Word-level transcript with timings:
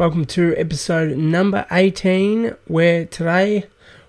Welcome 0.00 0.24
to 0.28 0.56
episode 0.56 1.18
number 1.18 1.66
18, 1.70 2.56
where 2.66 3.04
today 3.04 3.66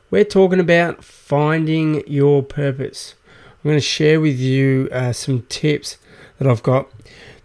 we're 0.09 0.23
talking 0.23 0.61
about 0.61 1.03
finding 1.03 2.07
your 2.07 2.43
purpose. 2.43 3.15
I'm 3.27 3.71
going 3.71 3.75
to 3.75 3.81
share 3.81 4.21
with 4.21 4.39
you 4.39 4.87
uh, 4.93 5.11
some 5.11 5.41
tips 5.49 5.97
that 6.37 6.47
I've 6.47 6.63
got 6.63 6.87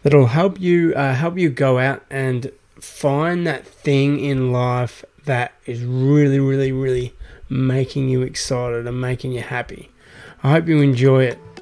that'll 0.05 0.27
help 0.27 0.61
you 0.61 0.95
uh, 0.95 1.15
help 1.15 1.37
you 1.37 1.51
go 1.51 1.81
out 1.81 2.05
and 2.09 2.53
find 2.79 3.45
that 3.49 3.67
thing 3.67 4.21
in 4.21 4.53
life 4.53 5.05
that 5.25 5.55
is 5.65 5.83
really, 5.83 6.39
really, 6.39 6.71
really 6.71 7.17
making 7.49 8.09
you 8.09 8.23
excited 8.23 8.87
and 8.87 9.01
making 9.01 9.33
you 9.33 9.41
happy. 9.41 9.91
I 10.45 10.53
hope 10.53 10.69
you 10.69 10.81
enjoy 10.83 11.25
it. 11.25 11.56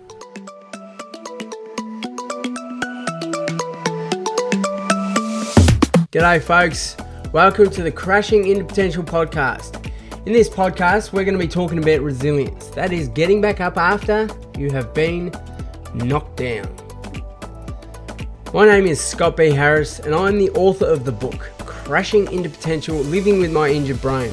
G'day, 6.15 6.41
folks. 6.41 6.97
Welcome 7.33 7.71
to 7.71 7.83
the 7.83 7.91
Crashing 7.91 8.47
into 8.47 8.63
Potential 8.63 9.03
podcast. 9.03 9.91
In 10.27 10.33
this 10.33 10.49
podcast, 10.49 11.13
we're 11.13 11.25
going 11.25 11.37
to 11.37 11.45
be 11.45 11.49
talking 11.49 11.79
about 11.79 12.03
resilience. 12.03 12.69
That 12.69 12.93
is 12.93 13.09
getting 13.09 13.41
back 13.41 13.61
up 13.61 13.77
after 13.77 14.29
you 14.57 14.71
have 14.71 14.95
been 14.95 15.33
knocked 15.93 16.37
down. 16.37 16.73
My 18.53 18.65
name 18.65 18.87
is 18.87 19.03
Scott 19.03 19.37
B. 19.37 19.51
Harris, 19.51 19.99
and 19.99 20.15
I'm 20.15 20.39
the 20.39 20.51
author 20.51 20.87
of 20.87 21.05
the 21.05 21.11
book 21.11 21.51
Crashing 21.59 22.31
into 22.31 22.49
Potential 22.49 22.95
Living 22.95 23.41
with 23.41 23.51
My 23.51 23.69
Injured 23.69 24.01
Brain. 24.01 24.33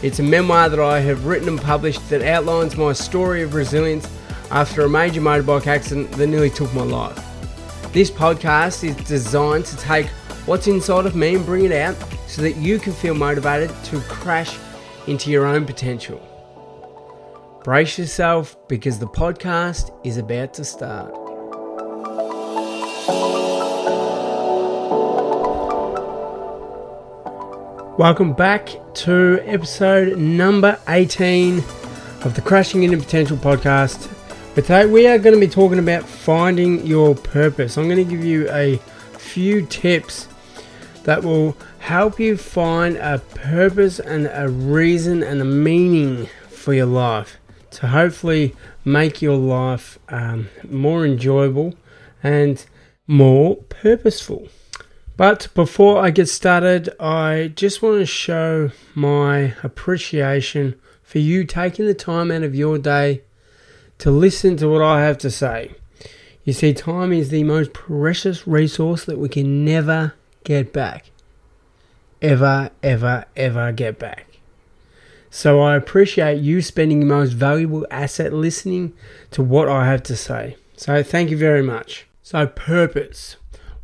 It's 0.00 0.20
a 0.20 0.22
memoir 0.22 0.70
that 0.70 0.80
I 0.80 0.98
have 1.00 1.26
written 1.26 1.48
and 1.48 1.60
published 1.60 2.08
that 2.08 2.22
outlines 2.22 2.78
my 2.78 2.94
story 2.94 3.42
of 3.42 3.52
resilience 3.52 4.10
after 4.50 4.80
a 4.80 4.88
major 4.88 5.20
motorbike 5.20 5.66
accident 5.66 6.10
that 6.12 6.26
nearly 6.26 6.48
took 6.48 6.72
my 6.72 6.84
life. 6.84 7.22
This 7.92 8.10
podcast 8.10 8.82
is 8.82 8.96
designed 9.06 9.66
to 9.66 9.76
take 9.76 10.08
what's 10.48 10.66
inside 10.66 11.04
of 11.04 11.14
me 11.14 11.34
and 11.34 11.44
bring 11.44 11.66
it 11.66 11.72
out 11.72 11.94
so 12.26 12.40
that 12.40 12.56
you 12.56 12.78
can 12.78 12.90
feel 12.90 13.12
motivated 13.12 13.68
to 13.84 14.00
crash 14.00 14.56
into 15.06 15.30
your 15.30 15.44
own 15.44 15.66
potential. 15.66 16.18
Brace 17.64 17.98
yourself 17.98 18.56
because 18.66 18.98
the 18.98 19.08
podcast 19.08 19.94
is 20.06 20.16
about 20.16 20.54
to 20.54 20.64
start. 20.64 21.12
Welcome 27.98 28.32
back 28.32 28.70
to 28.94 29.42
episode 29.44 30.16
number 30.16 30.80
18 30.88 31.58
of 32.22 32.32
the 32.34 32.40
Crashing 32.40 32.84
into 32.84 32.96
Potential 32.96 33.36
podcast. 33.36 34.10
But 34.54 34.62
today 34.62 34.86
we 34.86 35.06
are 35.08 35.18
going 35.18 35.38
to 35.38 35.46
be 35.46 35.52
talking 35.52 35.78
about 35.78 36.04
finding 36.04 36.86
your 36.86 37.14
purpose. 37.14 37.76
I'm 37.76 37.84
going 37.84 38.02
to 38.02 38.10
give 38.10 38.24
you 38.24 38.48
a 38.48 38.78
few 39.18 39.66
tips 39.66 40.26
that 41.08 41.24
will 41.24 41.56
help 41.78 42.20
you 42.20 42.36
find 42.36 42.94
a 42.98 43.18
purpose 43.18 43.98
and 43.98 44.28
a 44.30 44.46
reason 44.46 45.22
and 45.22 45.40
a 45.40 45.44
meaning 45.46 46.28
for 46.50 46.74
your 46.74 46.84
life 46.84 47.38
to 47.70 47.86
hopefully 47.86 48.54
make 48.84 49.22
your 49.22 49.38
life 49.38 49.98
um, 50.10 50.50
more 50.68 51.06
enjoyable 51.06 51.72
and 52.22 52.66
more 53.06 53.56
purposeful. 53.70 54.48
But 55.16 55.48
before 55.54 56.04
I 56.04 56.10
get 56.10 56.28
started, 56.28 56.90
I 57.00 57.52
just 57.56 57.80
want 57.80 58.00
to 58.00 58.04
show 58.04 58.72
my 58.94 59.54
appreciation 59.62 60.74
for 61.02 61.20
you 61.20 61.44
taking 61.44 61.86
the 61.86 61.94
time 61.94 62.30
out 62.30 62.42
of 62.42 62.54
your 62.54 62.76
day 62.76 63.22
to 63.96 64.10
listen 64.10 64.58
to 64.58 64.68
what 64.68 64.82
I 64.82 65.04
have 65.04 65.16
to 65.18 65.30
say. 65.30 65.70
You 66.44 66.52
see, 66.52 66.74
time 66.74 67.14
is 67.14 67.30
the 67.30 67.44
most 67.44 67.72
precious 67.72 68.46
resource 68.46 69.06
that 69.06 69.18
we 69.18 69.30
can 69.30 69.64
never 69.64 70.12
get 70.44 70.72
back. 70.72 71.10
Ever, 72.20 72.70
ever, 72.82 73.26
ever 73.36 73.72
get 73.72 73.98
back. 73.98 74.40
So 75.30 75.60
I 75.60 75.76
appreciate 75.76 76.40
you 76.40 76.62
spending 76.62 77.02
your 77.02 77.10
most 77.10 77.32
valuable 77.32 77.86
asset 77.90 78.32
listening 78.32 78.94
to 79.30 79.42
what 79.42 79.68
I 79.68 79.86
have 79.86 80.02
to 80.04 80.16
say. 80.16 80.56
So 80.76 81.02
thank 81.02 81.30
you 81.30 81.36
very 81.36 81.62
much. 81.62 82.06
So, 82.22 82.46
purpose. 82.46 83.36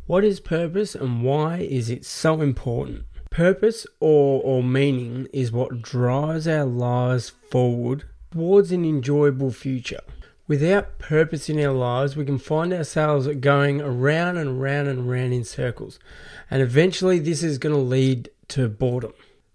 What 0.07 0.23
is 0.23 0.39
purpose 0.39 0.93
and 0.93 1.23
why 1.23 1.57
is 1.57 1.89
it 1.89 2.05
so 2.05 2.41
important? 2.41 3.05
Purpose 3.31 3.87
or, 3.99 4.41
or 4.43 4.63
meaning 4.63 5.27
is 5.33 5.51
what 5.51 5.81
drives 5.81 6.47
our 6.47 6.65
lives 6.65 7.31
forward 7.49 8.03
towards 8.31 8.71
an 8.71 8.85
enjoyable 8.85 9.51
future. 9.51 10.01
Without 10.47 10.99
purpose 10.99 11.49
in 11.49 11.59
our 11.59 11.73
lives, 11.73 12.15
we 12.15 12.23
can 12.23 12.37
find 12.37 12.71
ourselves 12.71 13.27
going 13.39 13.81
around 13.81 14.37
and 14.37 14.61
around 14.61 14.87
and 14.87 15.09
around 15.09 15.33
in 15.33 15.43
circles. 15.43 15.97
And 16.51 16.61
eventually, 16.61 17.17
this 17.17 17.41
is 17.41 17.57
going 17.57 17.73
to 17.73 17.81
lead 17.81 18.29
to 18.49 18.69
boredom. 18.69 19.13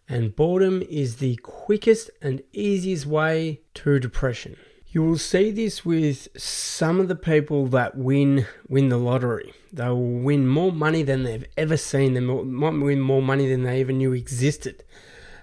And 0.08 0.34
boredom 0.34 0.82
is 0.82 1.16
the 1.16 1.36
quickest 1.36 2.10
and 2.20 2.42
easiest 2.52 3.06
way 3.06 3.60
to 3.74 4.00
depression. 4.00 4.56
You 4.88 5.04
will 5.04 5.18
see 5.18 5.52
this 5.52 5.84
with 5.84 6.26
some 6.36 6.98
of 6.98 7.06
the 7.06 7.14
people 7.14 7.66
that 7.68 7.96
win 7.96 8.48
win 8.68 8.88
the 8.88 8.96
lottery. 8.96 9.52
They 9.72 9.86
will 9.86 10.18
win 10.18 10.48
more 10.48 10.72
money 10.72 11.04
than 11.04 11.22
they've 11.22 11.46
ever 11.56 11.76
seen. 11.76 12.14
They 12.14 12.20
might 12.20 12.84
win 12.84 13.00
more 13.00 13.22
money 13.22 13.48
than 13.48 13.62
they 13.62 13.78
even 13.78 13.98
knew 13.98 14.12
existed. 14.12 14.82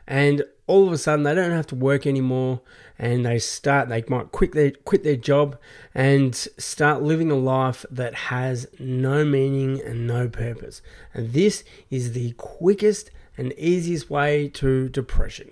And 0.05 0.43
all 0.67 0.85
of 0.85 0.91
a 0.91 0.97
sudden, 0.97 1.23
they 1.23 1.33
don't 1.33 1.51
have 1.51 1.67
to 1.67 1.75
work 1.75 2.05
anymore 2.05 2.59
and 2.99 3.25
they 3.25 3.39
start 3.39 3.89
they 3.89 4.03
might 4.07 4.31
quit 4.31 4.53
their 4.53 4.71
quit 4.71 5.03
their 5.03 5.15
job 5.15 5.57
and 5.93 6.35
start 6.35 7.03
living 7.03 7.31
a 7.31 7.35
life 7.35 7.85
that 7.91 8.13
has 8.13 8.67
no 8.79 9.23
meaning 9.23 9.81
and 9.81 10.07
no 10.07 10.27
purpose. 10.27 10.81
And 11.13 11.33
this 11.33 11.63
is 11.89 12.13
the 12.13 12.31
quickest 12.33 13.11
and 13.37 13.53
easiest 13.53 14.09
way 14.09 14.49
to 14.49 14.89
depression. 14.89 15.51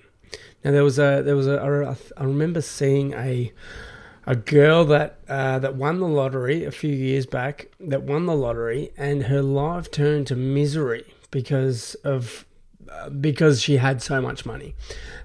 Now 0.64 0.72
there 0.72 0.84
was 0.84 0.98
a 0.98 1.22
there 1.24 1.36
was 1.36 1.48
a 1.48 1.96
I 2.18 2.24
remember 2.24 2.62
seeing 2.62 3.14
a 3.14 3.54
a 4.28 4.36
girl 4.36 4.86
that 4.86 5.20
uh, 5.30 5.60
that 5.60 5.76
won 5.76 6.00
the 6.00 6.08
lottery 6.08 6.66
a 6.66 6.72
few 6.72 6.94
years 6.94 7.26
back 7.26 7.68
that 7.80 8.04
won 8.04 8.26
the 8.26 8.36
lottery 8.36 8.92
and 8.98 9.24
her 9.24 9.42
life 9.42 9.92
turned 9.92 10.28
to 10.28 10.36
misery 10.36 11.06
because 11.30 11.96
of 12.04 12.46
uh, 12.92 13.10
because 13.10 13.62
she 13.62 13.78
had 13.78 14.02
so 14.02 14.22
much 14.22 14.46
money 14.46 14.76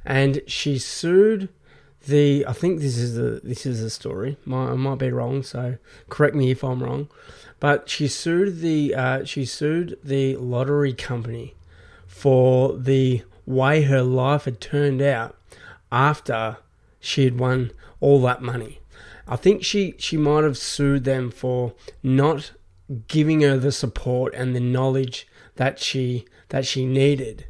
and 0.05 0.43
she 0.47 0.79
sued 0.79 1.49
the 2.07 2.47
I 2.47 2.53
think 2.53 2.81
this 2.81 2.97
is 2.97 3.15
the 3.15 3.41
this 3.43 3.67
is 3.67 3.83
the 3.83 3.91
story. 3.91 4.37
I 4.47 4.75
might 4.75 4.99
be 4.99 5.11
wrong, 5.11 5.43
so 5.43 5.77
correct 6.09 6.35
me 6.35 6.51
if 6.51 6.65
I'm 6.65 6.83
wrong. 6.83 7.09
But 7.59 7.89
she 7.89 8.09
sued 8.09 8.61
the 8.61 8.95
uh, 8.95 9.25
she 9.25 9.45
sued 9.45 9.99
the 10.03 10.37
lottery 10.37 10.95
company 10.95 11.55
for 12.07 12.77
the 12.77 13.23
way 13.47 13.83
her 13.83 14.03
life 14.03 14.45
had 14.45 14.61
turned 14.61 15.03
out 15.03 15.37
after 15.93 16.59
she 17.01 17.25
had 17.25 17.39
won 17.39 17.73
all 18.01 18.21
that 18.23 18.43
money. 18.43 18.81
I 19.29 19.37
think 19.37 19.65
she 19.65 19.95
she 19.99 20.17
might 20.17 20.45
have 20.45 20.59
sued 20.59 21.05
them 21.05 21.31
for 21.31 21.75
not 22.03 22.53
giving 23.07 23.43
her 23.43 23.57
the 23.57 23.73
support 23.73 24.35
and 24.35 24.55
the 24.55 24.61
knowledge 24.61 25.29
that 25.57 25.79
she 25.79 26.25
that 26.49 26.67
she 26.67 26.85
needed 26.85 27.47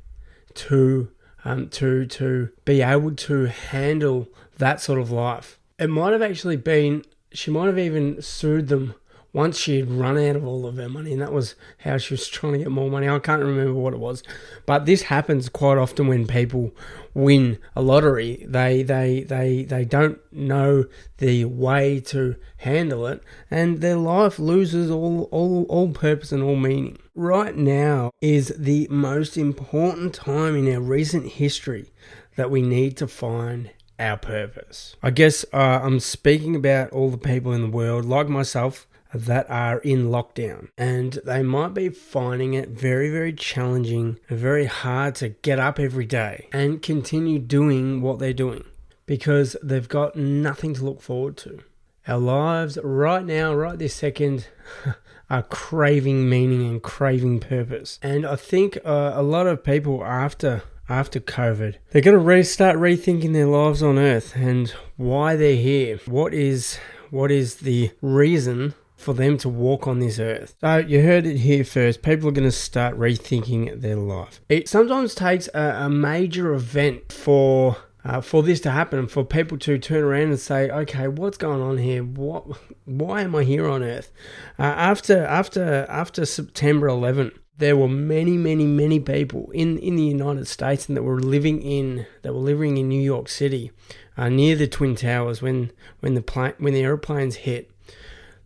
to 0.54 1.08
um, 1.44 1.68
to 1.70 2.06
to 2.06 2.50
be 2.64 2.82
able 2.82 3.14
to 3.14 3.44
handle 3.44 4.28
that 4.58 4.80
sort 4.80 4.98
of 4.98 5.10
life. 5.10 5.58
It 5.78 5.88
might 5.88 6.12
have 6.12 6.22
actually 6.22 6.56
been 6.56 7.04
she 7.32 7.50
might 7.50 7.66
have 7.66 7.78
even 7.78 8.20
sued 8.22 8.68
them 8.68 8.94
once 9.32 9.58
she 9.58 9.78
had 9.78 9.90
run 9.90 10.18
out 10.18 10.36
of 10.36 10.46
all 10.46 10.66
of 10.66 10.76
her 10.76 10.88
money, 10.88 11.12
and 11.12 11.22
that 11.22 11.32
was 11.32 11.54
how 11.78 11.96
she 11.98 12.14
was 12.14 12.28
trying 12.28 12.54
to 12.54 12.58
get 12.60 12.70
more 12.70 12.90
money. 12.90 13.08
I 13.08 13.18
can't 13.18 13.42
remember 13.42 13.74
what 13.74 13.94
it 13.94 14.00
was, 14.00 14.22
but 14.66 14.86
this 14.86 15.02
happens 15.02 15.48
quite 15.48 15.78
often 15.78 16.08
when 16.08 16.26
people 16.26 16.72
win 17.14 17.58
a 17.76 17.82
lottery. 17.82 18.44
They 18.48 18.82
they 18.82 19.22
they 19.22 19.64
they 19.64 19.84
don't 19.84 20.18
know 20.32 20.86
the 21.18 21.44
way 21.44 22.00
to 22.00 22.36
handle 22.58 23.06
it, 23.06 23.22
and 23.50 23.80
their 23.80 23.96
life 23.96 24.38
loses 24.38 24.90
all 24.90 25.28
all 25.30 25.64
all 25.68 25.90
purpose 25.90 26.32
and 26.32 26.42
all 26.42 26.56
meaning. 26.56 26.98
Right 27.14 27.56
now 27.56 28.10
is 28.20 28.54
the 28.56 28.88
most 28.90 29.36
important 29.36 30.14
time 30.14 30.56
in 30.56 30.72
our 30.72 30.80
recent 30.80 31.32
history 31.32 31.92
that 32.36 32.50
we 32.50 32.62
need 32.62 32.96
to 32.96 33.06
find 33.06 33.70
our 33.98 34.16
purpose. 34.16 34.96
I 35.02 35.10
guess 35.10 35.44
uh, 35.52 35.80
I'm 35.82 36.00
speaking 36.00 36.56
about 36.56 36.90
all 36.90 37.10
the 37.10 37.18
people 37.18 37.52
in 37.52 37.60
the 37.60 37.68
world, 37.68 38.06
like 38.06 38.28
myself, 38.28 38.86
that 39.12 39.50
are 39.50 39.78
in 39.78 40.08
lockdown 40.08 40.68
and 40.78 41.20
they 41.24 41.42
might 41.42 41.74
be 41.74 41.88
finding 41.88 42.54
it 42.54 42.68
very, 42.68 43.10
very 43.10 43.32
challenging 43.32 44.18
very 44.28 44.66
hard 44.66 45.14
to 45.16 45.28
get 45.28 45.58
up 45.58 45.78
every 45.78 46.06
day 46.06 46.48
and 46.52 46.82
continue 46.82 47.38
doing 47.38 48.00
what 48.00 48.18
they're 48.18 48.32
doing 48.32 48.64
because 49.06 49.56
they've 49.62 49.88
got 49.88 50.16
nothing 50.16 50.74
to 50.74 50.84
look 50.84 51.00
forward 51.00 51.36
to. 51.36 51.58
Our 52.06 52.18
lives 52.18 52.78
right 52.82 53.24
now, 53.24 53.54
right 53.54 53.78
this 53.78 53.94
second, 53.94 54.46
are 55.30 55.42
craving 55.42 56.28
meaning 56.28 56.66
and 56.68 56.82
craving 56.82 57.40
purpose. 57.40 57.98
And 58.02 58.26
I 58.26 58.36
think 58.36 58.78
uh, 58.84 59.12
a 59.14 59.22
lot 59.22 59.46
of 59.46 59.64
people 59.64 60.04
after 60.04 60.62
after 60.88 61.20
COVID. 61.20 61.76
They're 61.90 62.02
going 62.02 62.16
to 62.16 62.22
restart 62.22 62.76
rethinking 62.76 63.32
their 63.32 63.46
lives 63.46 63.82
on 63.82 63.96
Earth 63.96 64.34
and 64.34 64.74
why 64.96 65.36
they're 65.36 65.54
here. 65.54 66.00
What 66.06 66.34
is 66.34 66.78
what 67.10 67.30
is 67.30 67.56
the 67.56 67.92
reason 68.02 68.74
for 69.00 69.14
them 69.14 69.38
to 69.38 69.48
walk 69.48 69.86
on 69.86 69.98
this 69.98 70.18
earth. 70.18 70.54
So 70.60 70.76
you 70.76 71.02
heard 71.02 71.26
it 71.26 71.38
here 71.38 71.64
first. 71.64 72.02
People 72.02 72.28
are 72.28 72.32
going 72.32 72.48
to 72.48 72.52
start 72.52 72.98
rethinking 72.98 73.80
their 73.80 73.96
life. 73.96 74.40
It 74.48 74.68
sometimes 74.68 75.14
takes 75.14 75.48
a, 75.54 75.84
a 75.84 75.90
major 75.90 76.52
event 76.52 77.12
for 77.12 77.76
uh, 78.04 78.20
for 78.20 78.42
this 78.42 78.60
to 78.60 78.70
happen, 78.70 79.06
for 79.06 79.24
people 79.24 79.58
to 79.58 79.78
turn 79.78 80.02
around 80.02 80.28
and 80.28 80.40
say, 80.40 80.70
"Okay, 80.70 81.08
what's 81.08 81.36
going 81.36 81.60
on 81.60 81.78
here? 81.78 82.02
What? 82.02 82.46
Why 82.84 83.22
am 83.22 83.34
I 83.36 83.44
here 83.44 83.68
on 83.68 83.82
Earth?" 83.82 84.10
Uh, 84.58 84.62
after 84.62 85.24
after 85.24 85.86
after 85.88 86.24
September 86.24 86.88
11, 86.88 87.32
there 87.58 87.76
were 87.76 87.88
many, 87.88 88.36
many, 88.36 88.66
many 88.66 89.00
people 89.00 89.50
in 89.52 89.78
in 89.78 89.96
the 89.96 90.04
United 90.04 90.46
States 90.46 90.88
and 90.88 90.96
that 90.96 91.02
were 91.02 91.20
living 91.20 91.62
in 91.62 92.06
that 92.22 92.32
were 92.32 92.40
living 92.40 92.78
in 92.78 92.88
New 92.88 93.02
York 93.02 93.28
City, 93.28 93.70
uh, 94.16 94.28
near 94.28 94.56
the 94.56 94.66
Twin 94.66 94.96
Towers 94.96 95.42
when 95.42 95.70
when 96.00 96.14
the 96.14 96.22
plane 96.22 96.54
when 96.58 96.74
the 96.74 96.82
airplanes 96.82 97.36
hit. 97.36 97.70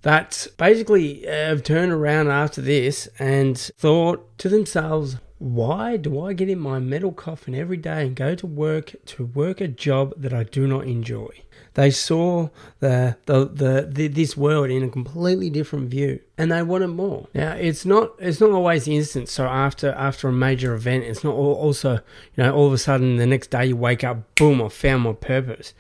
That 0.05 0.49
basically 0.59 1.27
uh, 1.27 1.33
have 1.33 1.63
turned 1.63 1.91
around 1.91 2.29
after 2.29 2.61
this 2.61 3.09
and 3.19 3.57
thought 3.59 4.37
to 4.37 4.51
themselves, 4.51 5.17
why 5.39 5.97
do 5.97 6.21
I 6.21 6.35
get 6.35 6.51
in 6.51 6.59
my 6.59 6.79
metal 6.79 7.11
coffin 7.11 7.55
every 7.55 7.79
day 7.79 8.07
and 8.07 8.15
go 8.15 8.35
to 8.35 8.47
work 8.47 8.95
to 9.07 9.25
work 9.25 9.63
a 9.63 9.69
job 9.69 10.13
that 10.19 10.35
I 10.35 10.45
do 10.45 10.67
not 10.67 10.85
enjoy? 10.85 11.31
They 11.73 11.91
saw 11.91 12.51
the, 12.81 13.17
the, 13.25 13.47
the, 13.47 13.89
the 13.91 14.09
this 14.09 14.37
world 14.37 14.69
in 14.69 14.83
a 14.83 14.91
completely 14.91 15.49
different 15.49 15.89
view, 15.89 16.21
and 16.37 16.53
they 16.53 16.63
wanted 16.63 16.89
more. 16.89 17.29
Now, 17.35 17.55
it's 17.55 17.87
not 17.87 18.13
it's 18.19 18.41
not 18.41 18.51
always 18.51 18.85
the 18.85 18.97
instance. 18.97 19.33
So 19.33 19.47
after 19.47 19.91
after 19.93 20.29
a 20.29 20.33
major 20.33 20.75
event, 20.75 21.05
it's 21.05 21.25
not 21.25 21.35
also 21.35 21.95
you 21.95 22.45
know 22.45 22.55
all 22.55 22.67
of 22.67 22.75
a 22.75 22.79
sudden 22.79 23.17
the 23.17 23.27
next 23.27 23.51
day 23.51 23.67
you 23.67 23.77
wake 23.77 24.05
up, 24.05 24.35
boom, 24.35 24.61
I 24.61 24.69
found 24.69 25.03
my 25.05 25.15
purpose. 25.15 25.73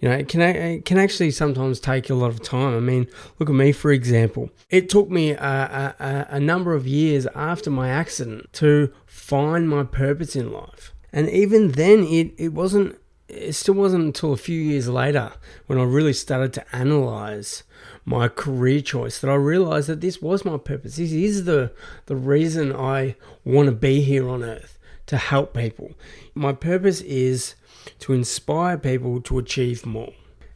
You 0.00 0.08
know, 0.08 0.14
it 0.14 0.28
can 0.28 0.40
it 0.40 0.86
can 0.86 0.98
actually 0.98 1.30
sometimes 1.30 1.78
take 1.78 2.08
a 2.08 2.14
lot 2.14 2.30
of 2.30 2.42
time. 2.42 2.74
I 2.74 2.80
mean, 2.80 3.06
look 3.38 3.50
at 3.50 3.54
me 3.54 3.70
for 3.72 3.92
example. 3.92 4.50
It 4.70 4.88
took 4.88 5.10
me 5.10 5.32
a, 5.32 5.94
a, 5.98 6.26
a 6.30 6.40
number 6.40 6.72
of 6.74 6.86
years 6.86 7.26
after 7.34 7.70
my 7.70 7.90
accident 7.90 8.50
to 8.54 8.92
find 9.04 9.68
my 9.68 9.84
purpose 9.84 10.34
in 10.34 10.50
life, 10.52 10.94
and 11.12 11.28
even 11.28 11.72
then, 11.72 12.04
it 12.04 12.32
it 12.38 12.54
wasn't. 12.54 12.96
It 13.28 13.52
still 13.52 13.74
wasn't 13.74 14.06
until 14.06 14.32
a 14.32 14.36
few 14.36 14.60
years 14.60 14.88
later 14.88 15.32
when 15.68 15.78
I 15.78 15.84
really 15.84 16.14
started 16.14 16.52
to 16.54 16.76
analyze 16.76 17.62
my 18.04 18.26
career 18.26 18.80
choice 18.80 19.20
that 19.20 19.30
I 19.30 19.34
realized 19.34 19.88
that 19.88 20.00
this 20.00 20.20
was 20.20 20.44
my 20.44 20.56
purpose. 20.56 20.96
This 20.96 21.12
is 21.12 21.44
the 21.44 21.72
the 22.06 22.16
reason 22.16 22.74
I 22.74 23.14
want 23.44 23.66
to 23.66 23.72
be 23.72 24.00
here 24.00 24.28
on 24.28 24.42
earth 24.42 24.79
to 25.10 25.16
help 25.16 25.54
people. 25.54 25.90
My 26.36 26.52
purpose 26.52 27.00
is 27.00 27.56
to 27.98 28.12
inspire 28.12 28.78
people 28.78 29.20
to 29.22 29.40
achieve 29.40 29.84
more. 29.84 30.12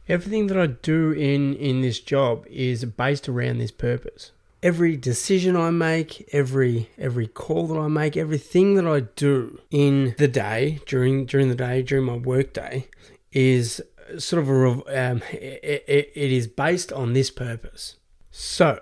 Everything 0.07 0.47
that 0.47 0.57
I 0.57 0.67
do 0.67 1.11
in, 1.11 1.55
in 1.55 1.81
this 1.81 1.99
job 1.99 2.45
is 2.47 2.85
based 2.85 3.27
around 3.27 3.57
this 3.57 3.71
purpose. 3.71 4.31
Every 4.63 4.95
decision 4.95 5.57
I 5.57 5.71
make, 5.71 6.29
every 6.31 6.89
every 6.97 7.27
call 7.27 7.67
that 7.67 7.77
I 7.77 7.89
make, 7.89 8.15
everything 8.15 8.75
that 8.75 8.87
I 8.87 9.01
do 9.01 9.59
in 9.71 10.15
the 10.17 10.29
day 10.29 10.79
during 10.85 11.25
during 11.25 11.49
the 11.49 11.55
day 11.55 11.81
during 11.81 12.05
my 12.05 12.15
work 12.15 12.53
day 12.53 12.87
is 13.33 13.81
sort 14.17 14.41
of 14.41 14.49
a 14.49 15.11
um, 15.11 15.21
it, 15.33 15.83
it, 15.87 16.11
it 16.15 16.31
is 16.31 16.47
based 16.47 16.93
on 16.93 17.11
this 17.11 17.29
purpose. 17.29 17.97
So, 18.31 18.79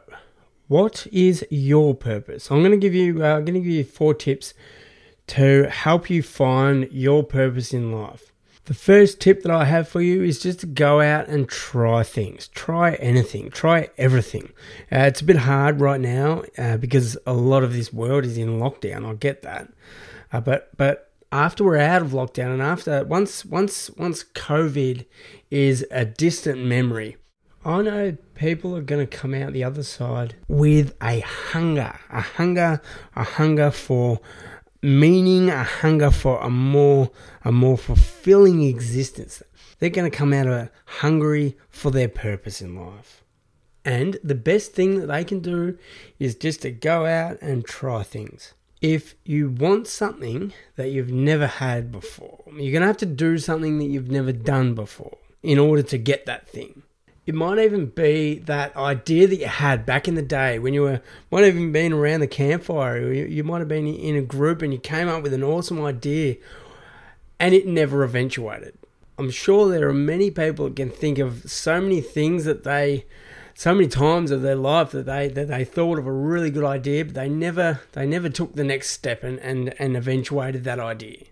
what 0.67 1.07
is 1.11 1.43
your 1.49 1.95
purpose? 1.95 2.51
I'm 2.51 2.59
going 2.59 2.71
to 2.71 2.77
give 2.77 2.93
you 2.93 3.23
uh, 3.25 3.37
I'm 3.37 3.45
going 3.45 3.55
to 3.55 3.67
give 3.67 3.79
you 3.79 3.83
four 3.83 4.13
tips 4.13 4.53
to 5.27 5.69
help 5.69 6.09
you 6.09 6.21
find 6.23 6.89
your 6.91 7.23
purpose 7.23 7.73
in 7.73 7.91
life. 7.91 8.31
The 8.65 8.73
first 8.73 9.19
tip 9.19 9.43
that 9.43 9.51
I 9.51 9.65
have 9.65 9.89
for 9.89 10.01
you 10.01 10.23
is 10.23 10.39
just 10.39 10.61
to 10.61 10.65
go 10.65 11.01
out 11.01 11.27
and 11.27 11.49
try 11.49 12.01
things. 12.03 12.47
Try 12.47 12.93
anything. 12.93 13.49
Try 13.49 13.89
everything. 13.97 14.53
Uh, 14.89 14.99
it's 14.99 15.19
a 15.19 15.25
bit 15.25 15.35
hard 15.35 15.81
right 15.81 15.99
now 15.99 16.43
uh, 16.57 16.77
because 16.77 17.17
a 17.27 17.33
lot 17.33 17.63
of 17.63 17.73
this 17.73 17.91
world 17.91 18.23
is 18.23 18.37
in 18.37 18.59
lockdown. 18.59 19.05
I 19.05 19.15
get 19.15 19.41
that, 19.41 19.67
uh, 20.31 20.39
but 20.39 20.69
but 20.77 21.11
after 21.33 21.65
we're 21.65 21.77
out 21.77 22.03
of 22.03 22.11
lockdown 22.11 22.53
and 22.53 22.61
after 22.61 23.03
once 23.03 23.43
once 23.43 23.89
once 23.97 24.23
COVID 24.23 25.05
is 25.51 25.85
a 25.91 26.05
distant 26.05 26.63
memory, 26.63 27.17
I 27.65 27.81
know 27.81 28.17
people 28.35 28.77
are 28.77 28.81
going 28.81 29.05
to 29.05 29.17
come 29.17 29.33
out 29.33 29.51
the 29.51 29.63
other 29.63 29.83
side 29.83 30.35
with 30.47 30.95
a 31.01 31.19
hunger, 31.19 31.99
a 32.09 32.21
hunger, 32.21 32.81
a 33.15 33.23
hunger 33.23 33.71
for 33.71 34.21
meaning, 34.83 35.50
a 35.50 35.63
hunger 35.63 36.12
for 36.12 36.39
a 36.41 36.50
more 36.50 37.09
a 37.44 37.51
more 37.51 37.77
fulfilling 37.77 38.63
existence. 38.63 39.41
They're 39.80 39.89
going 39.89 40.09
to 40.09 40.15
come 40.15 40.33
out 40.33 40.47
of 40.47 40.53
it 40.53 40.71
hungry 40.85 41.57
for 41.69 41.89
their 41.89 42.09
purpose 42.09 42.62
in 42.62 42.75
life. 42.75 43.24
And 43.85 44.18
the 44.24 44.35
best 44.35 44.74
thing 44.74 45.00
that 45.00 45.07
they 45.07 45.24
can 45.24 45.39
do 45.39 45.77
is 46.19 46.35
just 46.35 46.62
to 46.62 46.71
go 46.71 47.06
out 47.06 47.38
and 47.41 47.65
try 47.65 48.03
things. 48.03 48.53
If 48.81 49.15
you 49.25 49.50
want 49.50 49.88
something 49.88 50.53
that 50.75 50.89
you've 50.89 51.12
never 51.12 51.47
had 51.47 51.91
before, 51.91 52.44
you're 52.47 52.71
going 52.71 52.81
to 52.81 52.88
have 52.88 52.97
to 52.97 53.06
do 53.06 53.38
something 53.38 53.80
that 53.80 53.85
you've 53.85 54.12
never 54.12 54.31
done 54.31 54.74
before 54.74 55.18
in 55.41 55.59
order 55.59 55.83
to 55.83 55.97
get 55.97 56.25
that 56.25 56.47
thing. 56.47 56.82
It 57.25 57.35
might 57.35 57.57
even 57.59 57.85
be 57.85 58.39
that 58.39 58.75
idea 58.75 59.27
that 59.27 59.37
you 59.37 59.47
had 59.47 59.85
back 59.85 60.07
in 60.09 60.15
the 60.15 60.21
day 60.21 60.59
when 60.59 60.73
you 60.73 60.81
were, 60.81 61.01
might 61.31 61.45
have 61.45 61.55
even 61.55 61.71
been 61.71 61.93
around 61.93 62.19
the 62.19 62.27
campfire, 62.27 63.13
you, 63.13 63.23
you 63.23 63.43
might 63.45 63.59
have 63.59 63.69
been 63.69 63.87
in 63.87 64.17
a 64.17 64.21
group 64.21 64.61
and 64.61 64.73
you 64.73 64.79
came 64.79 65.07
up 65.07 65.23
with 65.23 65.33
an 65.33 65.43
awesome 65.43 65.83
idea 65.83 66.35
and 67.39 67.53
it 67.53 67.65
never 67.65 68.03
eventuated. 68.03 68.73
I'm 69.17 69.29
sure 69.29 69.69
there 69.69 69.87
are 69.87 69.93
many 69.93 70.31
people 70.31 70.65
that 70.65 70.75
can 70.75 70.89
think 70.89 71.17
of 71.17 71.49
so 71.49 71.79
many 71.79 72.01
things 72.01 72.45
that 72.45 72.63
they, 72.63 73.05
so 73.53 73.73
many 73.73 73.87
times 73.87 74.31
of 74.31 74.41
their 74.41 74.55
life 74.55 74.91
that 74.91 75.05
they 75.05 75.27
that 75.27 75.47
they 75.47 75.63
thought 75.63 75.99
of 75.99 76.07
a 76.07 76.11
really 76.11 76.49
good 76.49 76.63
idea, 76.63 77.05
but 77.05 77.13
they 77.13 77.29
never 77.29 77.81
they 77.91 78.05
never 78.05 78.27
took 78.27 78.53
the 78.53 78.63
next 78.63 78.89
step 78.89 79.23
and 79.23 79.39
and, 79.39 79.75
and 79.79 79.95
eventuated 79.95 80.63
that 80.63 80.79
idea. 80.79 81.25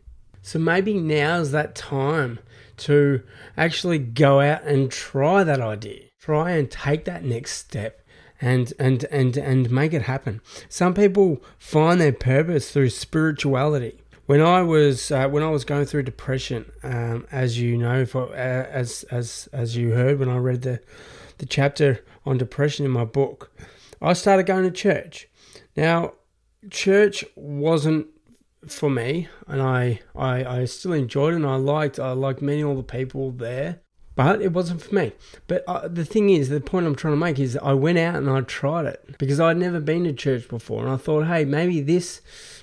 So 0.43 0.59
maybe 0.59 0.93
now's 0.93 1.51
that 1.51 1.75
time 1.75 2.39
to 2.81 3.23
actually 3.57 3.99
go 3.99 4.39
out 4.39 4.63
and 4.63 4.91
try 4.91 5.43
that 5.43 5.61
idea. 5.61 6.05
Try 6.19 6.51
and 6.51 6.69
take 6.69 7.05
that 7.05 7.23
next 7.23 7.53
step 7.57 8.01
and 8.41 8.73
and 8.79 9.03
and 9.05 9.37
and 9.37 9.71
make 9.71 9.93
it 9.93 10.03
happen. 10.03 10.41
Some 10.67 10.93
people 10.93 11.41
find 11.57 12.01
their 12.01 12.11
purpose 12.11 12.71
through 12.71 12.89
spirituality. 12.89 13.97
When 14.25 14.41
I 14.41 14.61
was 14.61 15.11
uh, 15.11 15.27
when 15.29 15.43
I 15.43 15.49
was 15.49 15.65
going 15.65 15.85
through 15.85 16.03
depression, 16.03 16.71
um, 16.83 17.27
as 17.31 17.59
you 17.59 17.77
know, 17.77 18.05
for 18.05 18.29
uh, 18.31 18.35
as 18.35 19.03
as 19.11 19.47
as 19.53 19.77
you 19.77 19.91
heard 19.91 20.19
when 20.19 20.29
I 20.29 20.37
read 20.37 20.63
the 20.63 20.81
the 21.37 21.45
chapter 21.45 22.03
on 22.25 22.37
depression 22.37 22.85
in 22.85 22.91
my 22.91 23.05
book, 23.05 23.51
I 24.01 24.13
started 24.13 24.45
going 24.45 24.63
to 24.63 24.71
church. 24.71 25.27
Now, 25.75 26.13
church 26.69 27.25
wasn't 27.35 28.07
for 28.67 28.89
me, 28.89 29.27
and 29.47 29.61
I, 29.61 30.01
I 30.15 30.43
I 30.43 30.65
still 30.65 30.93
enjoyed 30.93 31.33
it, 31.33 31.37
and 31.37 31.45
I 31.45 31.55
liked 31.55 31.99
I 31.99 32.11
liked 32.11 32.41
many 32.41 32.63
all 32.63 32.75
the 32.75 32.83
people 32.83 33.31
there, 33.31 33.79
but 34.15 34.41
it 34.41 34.53
wasn't 34.53 34.81
for 34.81 34.93
me. 34.93 35.13
But 35.47 35.63
uh, 35.67 35.87
the 35.87 36.05
thing 36.05 36.29
is, 36.29 36.49
the 36.49 36.61
point 36.61 36.85
I'm 36.85 36.95
trying 36.95 37.13
to 37.13 37.17
make 37.19 37.39
is, 37.39 37.57
I 37.57 37.73
went 37.73 37.97
out 37.97 38.15
and 38.15 38.29
I 38.29 38.41
tried 38.41 38.85
it 38.85 39.15
because 39.17 39.39
I'd 39.39 39.57
never 39.57 39.79
been 39.79 40.03
to 40.03 40.13
church 40.13 40.47
before, 40.47 40.83
and 40.83 40.91
I 40.91 40.97
thought, 40.97 41.27
hey, 41.27 41.45
maybe 41.45 41.81
this, 41.81 42.21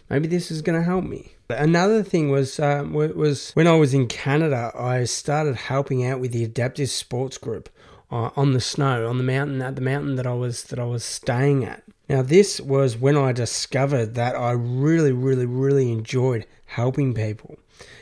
maybe 0.09 0.29
this 0.29 0.51
is 0.51 0.63
going 0.63 0.79
to 0.79 0.85
help 0.85 1.05
me. 1.05 1.35
Another 1.51 2.03
thing 2.03 2.31
was 2.31 2.61
um, 2.61 2.93
was 2.93 3.53
when 3.53 3.67
I 3.67 3.75
was 3.75 3.95
in 3.95 4.07
Canada, 4.07 4.71
I 4.75 5.05
started 5.05 5.57
helping 5.57 6.05
out 6.05 6.21
with 6.21 6.33
the 6.33 6.45
adaptive 6.45 6.91
sports 6.91 7.39
group 7.39 7.71
uh, 8.11 8.31
on 8.37 8.53
the 8.53 8.61
snow 8.61 9.09
on 9.09 9.19
the 9.19 9.25
mountain 9.25 9.63
at 9.63 9.75
the 9.75 9.83
mountain 9.83 10.17
that 10.17 10.27
I 10.27 10.35
was 10.35 10.65
that 10.65 10.79
I 10.79 10.85
was 10.85 11.05
staying 11.05 11.65
at. 11.65 11.83
Now, 12.09 12.23
this 12.23 12.61
was 12.61 12.97
when 12.97 13.17
I 13.17 13.33
discovered 13.33 14.15
that 14.15 14.35
I 14.35 14.53
really, 14.53 15.13
really, 15.13 15.45
really 15.45 15.93
enjoyed 15.93 16.47
helping 16.65 17.13
people, 17.13 17.59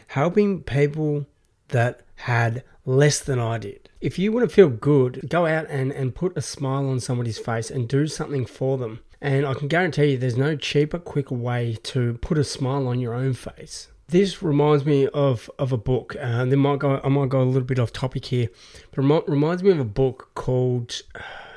helping 0.08 0.62
people 0.62 1.26
that 1.68 2.02
had 2.14 2.62
less 2.84 3.18
than 3.18 3.40
I 3.40 3.58
did. 3.58 3.88
If 4.00 4.18
you 4.18 4.30
want 4.30 4.48
to 4.48 4.54
feel 4.54 4.68
good, 4.68 5.28
go 5.28 5.46
out 5.46 5.66
and, 5.68 5.90
and 5.90 6.14
put 6.14 6.36
a 6.36 6.42
smile 6.42 6.88
on 6.88 7.00
somebody's 7.00 7.38
face 7.38 7.68
and 7.68 7.88
do 7.88 8.06
something 8.06 8.46
for 8.46 8.78
them. 8.78 9.00
And 9.20 9.44
I 9.44 9.54
can 9.54 9.66
guarantee 9.66 10.12
you 10.12 10.18
there's 10.18 10.36
no 10.36 10.54
cheaper, 10.54 11.00
quicker 11.00 11.34
way 11.34 11.76
to 11.84 12.14
put 12.22 12.38
a 12.38 12.44
smile 12.44 12.86
on 12.86 13.00
your 13.00 13.14
own 13.14 13.32
face. 13.32 13.88
This 14.08 14.40
reminds 14.40 14.86
me 14.86 15.08
of, 15.08 15.50
of 15.58 15.72
a 15.72 15.76
book. 15.76 16.14
Uh, 16.20 16.44
they 16.44 16.54
might 16.54 16.78
go, 16.78 17.00
I 17.02 17.08
might 17.08 17.28
go 17.28 17.42
a 17.42 17.44
little 17.44 17.62
bit 17.62 17.80
off 17.80 17.92
topic 17.92 18.26
here, 18.26 18.50
but 18.92 19.04
it 19.04 19.28
reminds 19.28 19.64
me 19.64 19.70
of 19.70 19.80
a 19.80 19.84
book 19.84 20.30
called, 20.36 21.02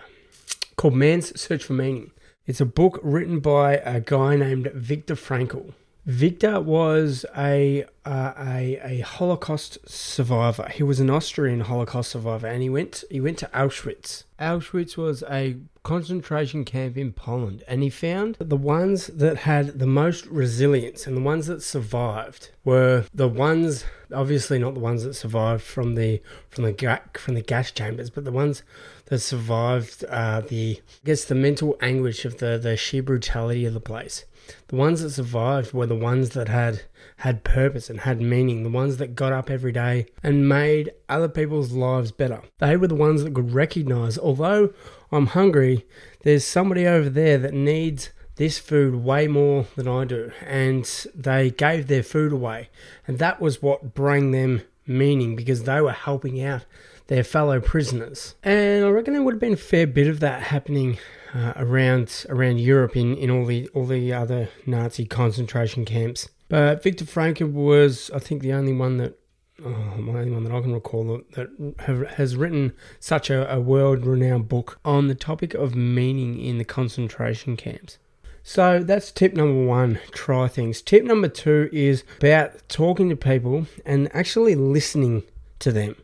called 0.77 0.95
Man's 0.95 1.39
Search 1.39 1.63
for 1.63 1.73
Meaning. 1.73 2.09
It's 2.49 2.59
a 2.59 2.65
book 2.65 2.99
written 3.03 3.41
by 3.41 3.73
a 3.75 3.99
guy 3.99 4.35
named 4.35 4.71
Viktor 4.73 5.13
Frankl. 5.13 5.75
Viktor 6.07 6.59
was 6.59 7.23
a, 7.37 7.85
uh, 8.03 8.33
a 8.39 8.79
a 8.83 8.99
Holocaust 9.01 9.77
survivor. 9.87 10.67
He 10.73 10.81
was 10.81 10.99
an 10.99 11.11
Austrian 11.11 11.59
Holocaust 11.59 12.09
survivor, 12.09 12.47
and 12.47 12.63
he 12.63 12.69
went 12.69 13.03
he 13.11 13.21
went 13.21 13.37
to 13.37 13.49
Auschwitz. 13.53 14.23
Auschwitz 14.39 14.97
was 14.97 15.23
a 15.29 15.57
concentration 15.83 16.65
camp 16.65 16.97
in 16.97 17.13
Poland, 17.13 17.63
and 17.67 17.83
he 17.83 17.91
found 17.91 18.35
that 18.35 18.49
the 18.49 18.57
ones 18.57 19.07
that 19.07 19.37
had 19.37 19.77
the 19.77 19.85
most 19.85 20.25
resilience 20.25 21.05
and 21.05 21.15
the 21.15 21.21
ones 21.21 21.45
that 21.45 21.61
survived 21.61 22.49
were 22.63 23.05
the 23.13 23.27
ones, 23.27 23.85
obviously 24.11 24.57
not 24.57 24.73
the 24.73 24.79
ones 24.79 25.03
that 25.03 25.13
survived 25.13 25.61
from 25.61 25.93
the 25.93 26.19
from 26.49 26.63
the 26.63 27.01
from 27.13 27.35
the 27.35 27.41
gas 27.41 27.69
chambers, 27.69 28.09
but 28.09 28.23
the 28.23 28.31
ones 28.31 28.63
that 29.09 29.19
survived 29.19 30.05
uh, 30.05 30.41
the 30.41 30.81
I 30.81 31.05
guess 31.05 31.25
the 31.25 31.35
mental 31.35 31.75
anguish 31.81 32.25
of 32.25 32.37
the 32.37 32.57
the 32.57 32.77
sheer 32.77 33.03
brutality 33.03 33.65
of 33.65 33.73
the 33.73 33.79
place. 33.79 34.25
The 34.69 34.75
ones 34.75 35.01
that 35.01 35.11
survived 35.11 35.73
were 35.73 35.85
the 35.85 35.95
ones 35.95 36.31
that 36.31 36.47
had 36.47 36.83
had 37.17 37.43
purpose 37.43 37.89
and 37.89 38.01
had 38.01 38.21
meaning, 38.21 38.63
the 38.63 38.69
ones 38.69 38.97
that 38.97 39.15
got 39.15 39.33
up 39.33 39.49
every 39.49 39.71
day 39.71 40.07
and 40.23 40.49
made 40.49 40.91
other 41.07 41.29
people's 41.29 41.71
lives 41.71 42.11
better. 42.11 42.41
They 42.59 42.77
were 42.77 42.87
the 42.87 42.95
ones 42.95 43.23
that 43.23 43.35
could 43.35 43.53
recognize, 43.53 44.17
although 44.17 44.73
I'm 45.11 45.27
hungry, 45.27 45.85
there's 46.23 46.45
somebody 46.45 46.87
over 46.87 47.09
there 47.09 47.37
that 47.37 47.53
needs 47.53 48.09
this 48.37 48.57
food 48.57 48.95
way 48.95 49.27
more 49.27 49.65
than 49.75 49.87
I 49.87 50.05
do. 50.05 50.31
And 50.45 50.85
they 51.13 51.51
gave 51.51 51.87
their 51.87 52.03
food 52.03 52.31
away. 52.31 52.69
And 53.07 53.19
that 53.19 53.41
was 53.41 53.61
what 53.61 53.93
brought 53.93 54.31
them 54.31 54.61
meaning 54.87 55.35
because 55.35 55.63
they 55.63 55.81
were 55.81 55.91
helping 55.91 56.41
out 56.41 56.65
their 57.09 57.23
fellow 57.23 57.59
prisoners. 57.59 58.35
And 58.43 58.85
I 58.85 58.89
reckon 58.89 59.13
there 59.13 59.23
would 59.23 59.33
have 59.33 59.41
been 59.41 59.53
a 59.53 59.57
fair 59.57 59.87
bit 59.87 60.07
of 60.07 60.19
that 60.21 60.43
happening 60.43 60.99
uh, 61.33 61.53
around 61.55 62.25
around 62.29 62.59
Europe 62.59 62.95
in, 62.95 63.17
in 63.17 63.29
all 63.29 63.45
the 63.45 63.67
all 63.73 63.85
the 63.85 64.13
other 64.13 64.49
Nazi 64.65 65.05
concentration 65.05 65.85
camps. 65.85 66.29
But 66.47 66.81
Viktor 66.81 67.05
Frankl 67.05 67.51
was, 67.51 68.09
I 68.13 68.19
think, 68.19 68.41
the 68.41 68.53
only 68.53 68.73
one 68.73 68.97
that 68.97 69.19
oh, 69.65 69.69
only 69.97 70.31
one 70.31 70.43
that 70.43 70.53
I 70.53 70.61
can 70.61 70.73
recall 70.73 71.21
that 71.33 71.75
have, 71.79 72.07
has 72.11 72.35
written 72.35 72.73
such 72.99 73.31
a, 73.31 73.51
a 73.51 73.59
world 73.59 74.05
renowned 74.05 74.47
book 74.47 74.79
on 74.85 75.07
the 75.07 75.15
topic 75.15 75.55
of 75.55 75.75
meaning 75.75 76.39
in 76.39 76.59
the 76.59 76.65
concentration 76.65 77.57
camps. 77.57 77.97
So 78.43 78.83
that's 78.83 79.11
tip 79.11 79.33
number 79.33 79.65
one 79.65 79.99
try 80.11 80.47
things. 80.47 80.81
Tip 80.81 81.03
number 81.03 81.27
two 81.27 81.69
is 81.73 82.03
about 82.17 82.69
talking 82.69 83.09
to 83.09 83.15
people 83.15 83.65
and 83.83 84.13
actually 84.15 84.53
listening 84.53 85.23
to 85.59 85.71
them 85.71 85.95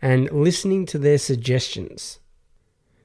and 0.00 0.30
listening 0.30 0.86
to 0.86 0.98
their 0.98 1.18
suggestions. 1.18 2.18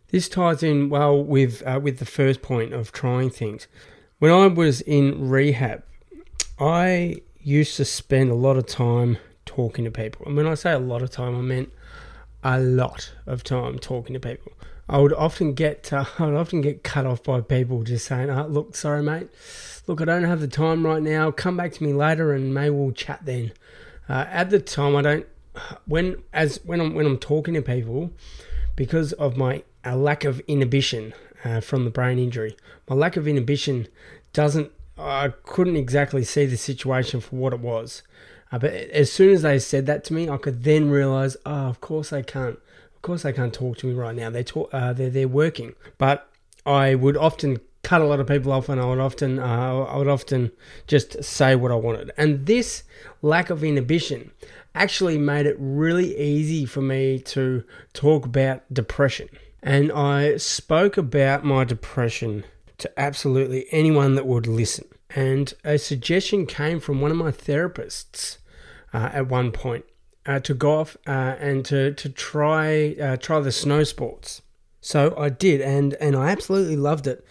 This 0.09 0.29
ties 0.29 0.63
in 0.63 0.89
well 0.89 1.21
with 1.21 1.61
uh, 1.65 1.79
with 1.81 1.99
the 1.99 2.05
first 2.05 2.41
point 2.41 2.73
of 2.73 2.91
trying 2.91 3.29
things. 3.29 3.67
When 4.19 4.31
I 4.31 4.47
was 4.47 4.81
in 4.81 5.29
rehab, 5.29 5.83
I 6.59 7.21
used 7.39 7.77
to 7.77 7.85
spend 7.85 8.31
a 8.31 8.35
lot 8.35 8.57
of 8.57 8.65
time 8.65 9.17
talking 9.45 9.85
to 9.85 9.91
people. 9.91 10.25
And 10.25 10.35
when 10.35 10.47
I 10.47 10.55
say 10.55 10.71
a 10.71 10.79
lot 10.79 11.01
of 11.01 11.11
time, 11.11 11.35
I 11.35 11.41
meant 11.41 11.71
a 12.43 12.59
lot 12.59 13.11
of 13.25 13.43
time 13.43 13.79
talking 13.79 14.13
to 14.13 14.19
people. 14.19 14.53
I 14.89 14.99
would 14.99 15.13
often 15.13 15.53
get 15.53 15.91
uh, 15.91 16.05
I 16.19 16.25
would 16.25 16.35
often 16.35 16.61
get 16.61 16.83
cut 16.83 17.05
off 17.05 17.23
by 17.23 17.41
people 17.41 17.83
just 17.83 18.05
saying, 18.05 18.29
oh, 18.29 18.47
"Look, 18.47 18.75
sorry, 18.75 19.03
mate. 19.03 19.29
Look, 19.87 20.01
I 20.01 20.05
don't 20.05 20.23
have 20.23 20.41
the 20.41 20.47
time 20.47 20.85
right 20.85 21.01
now. 21.01 21.31
Come 21.31 21.57
back 21.57 21.73
to 21.73 21.83
me 21.83 21.93
later, 21.93 22.33
and 22.33 22.53
maybe 22.53 22.71
we'll 22.71 22.91
chat 22.91 23.21
then." 23.25 23.51
Uh, 24.09 24.25
at 24.29 24.49
the 24.49 24.59
time, 24.59 24.95
I 24.95 25.01
don't 25.01 25.27
when 25.85 26.23
as 26.33 26.59
when 26.63 26.81
I'm 26.81 26.93
when 26.93 27.05
I'm 27.05 27.17
talking 27.17 27.53
to 27.53 27.61
people 27.61 28.11
because 28.75 29.13
of 29.13 29.37
my 29.37 29.63
lack 29.85 30.23
of 30.23 30.39
inhibition 30.41 31.13
uh, 31.43 31.61
from 31.61 31.85
the 31.85 31.89
brain 31.89 32.19
injury. 32.19 32.55
My 32.89 32.95
lack 32.95 33.17
of 33.17 33.27
inhibition 33.27 33.87
doesn't. 34.33 34.71
I 34.97 35.33
couldn't 35.43 35.75
exactly 35.75 36.23
see 36.23 36.45
the 36.45 36.57
situation 36.57 37.21
for 37.21 37.35
what 37.35 37.53
it 37.53 37.59
was. 37.59 38.01
Uh, 38.51 38.57
but 38.59 38.73
as 38.73 39.11
soon 39.11 39.33
as 39.33 39.43
they 39.43 39.59
said 39.59 39.85
that 39.85 40.03
to 40.05 40.13
me, 40.13 40.29
I 40.29 40.37
could 40.37 40.63
then 40.63 40.89
realize, 40.89 41.37
oh, 41.45 41.51
of 41.51 41.81
course 41.81 42.09
they 42.09 42.23
can't. 42.23 42.59
Of 42.95 43.01
course 43.01 43.23
they 43.23 43.33
can't 43.33 43.53
talk 43.53 43.77
to 43.77 43.87
me 43.87 43.93
right 43.93 44.15
now. 44.15 44.29
They 44.29 44.43
talk. 44.43 44.69
Uh, 44.73 44.93
they're 44.93 45.09
they're 45.09 45.27
working. 45.27 45.75
But 45.97 46.29
I 46.65 46.95
would 46.95 47.15
often 47.17 47.59
cut 47.87 48.01
a 48.01 48.05
lot 48.05 48.19
of 48.19 48.27
people 48.27 48.51
off, 48.51 48.67
and 48.67 48.81
I 48.81 48.85
would 48.85 48.99
often 48.99 49.39
uh, 49.39 49.85
I 49.93 49.95
would 49.95 50.09
often 50.09 50.51
just 50.87 51.23
say 51.23 51.55
what 51.55 51.71
I 51.71 51.75
wanted. 51.75 52.11
And 52.17 52.45
this 52.45 52.83
lack 53.21 53.49
of 53.49 53.63
inhibition 53.63 54.31
actually 54.75 55.17
made 55.17 55.45
it 55.45 55.55
really 55.57 56.09
easy 56.19 56.65
for 56.65 56.81
me 56.81 57.19
to 57.19 57.63
talk 57.93 58.25
about 58.25 58.61
depression. 58.73 59.29
And 59.63 59.89
I 59.93 60.35
spoke 60.35 60.97
about 60.97 61.45
my 61.45 61.63
depression 61.63 62.43
to 62.79 62.99
absolutely 62.99 63.65
anyone 63.71 64.15
that 64.15 64.27
would 64.27 64.47
listen. 64.47 64.85
And 65.15 65.53
a 65.63 65.77
suggestion 65.77 66.45
came 66.45 66.81
from 66.81 66.99
one 66.99 67.11
of 67.11 67.17
my 67.17 67.31
therapists 67.31 68.37
uh, 68.93 69.09
at 69.13 69.29
one 69.29 69.53
point 69.53 69.85
uh, 70.25 70.41
to 70.41 70.53
go 70.53 70.79
off 70.81 70.97
uh, 71.07 71.35
and 71.39 71.63
to, 71.65 71.93
to 71.93 72.09
try 72.09 72.95
uh, 73.01 73.15
try 73.15 73.39
the 73.39 73.51
snow 73.53 73.85
sports. 73.85 74.41
So 74.81 75.15
I 75.17 75.29
did, 75.29 75.61
and, 75.61 75.93
and 75.95 76.15
I 76.17 76.29
absolutely 76.29 76.75
loved 76.75 77.07
it, 77.07 77.25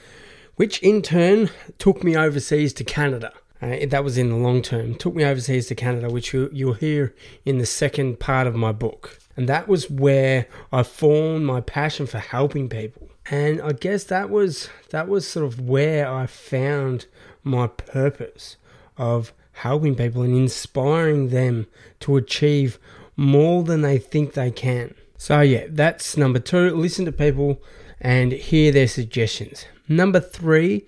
which 0.56 0.82
in 0.82 1.02
turn 1.02 1.50
took 1.78 2.02
me 2.02 2.16
overseas 2.16 2.72
to 2.74 2.84
Canada. 2.84 3.32
Uh, 3.62 3.86
that 3.88 4.04
was 4.04 4.18
in 4.18 4.28
the 4.28 4.36
long 4.36 4.60
term. 4.60 4.94
Took 4.94 5.14
me 5.14 5.24
overseas 5.24 5.68
to 5.68 5.74
Canada, 5.74 6.10
which 6.10 6.34
you, 6.34 6.50
you'll 6.52 6.74
hear 6.74 7.14
in 7.44 7.58
the 7.58 7.66
second 7.66 8.20
part 8.20 8.46
of 8.46 8.54
my 8.54 8.72
book. 8.72 9.18
And 9.36 9.48
that 9.48 9.68
was 9.68 9.90
where 9.90 10.46
I 10.72 10.82
formed 10.82 11.46
my 11.46 11.60
passion 11.60 12.06
for 12.06 12.18
helping 12.18 12.68
people. 12.68 13.08
And 13.30 13.60
I 13.60 13.72
guess 13.72 14.04
that 14.04 14.30
was 14.30 14.68
that 14.90 15.08
was 15.08 15.26
sort 15.26 15.46
of 15.46 15.60
where 15.60 16.10
I 16.10 16.26
found 16.26 17.06
my 17.42 17.66
purpose 17.66 18.56
of 18.96 19.32
helping 19.52 19.94
people 19.94 20.22
and 20.22 20.36
inspiring 20.36 21.28
them 21.30 21.66
to 22.00 22.16
achieve 22.16 22.78
more 23.16 23.62
than 23.62 23.82
they 23.82 23.98
think 23.98 24.34
they 24.34 24.50
can. 24.50 24.94
So 25.16 25.40
yeah, 25.40 25.66
that's 25.68 26.16
number 26.16 26.38
2, 26.38 26.76
listen 26.76 27.06
to 27.06 27.12
people 27.12 27.60
and 28.00 28.32
hear 28.32 28.72
their 28.72 28.88
suggestions. 28.88 29.66
Number 29.88 30.20
3, 30.20 30.86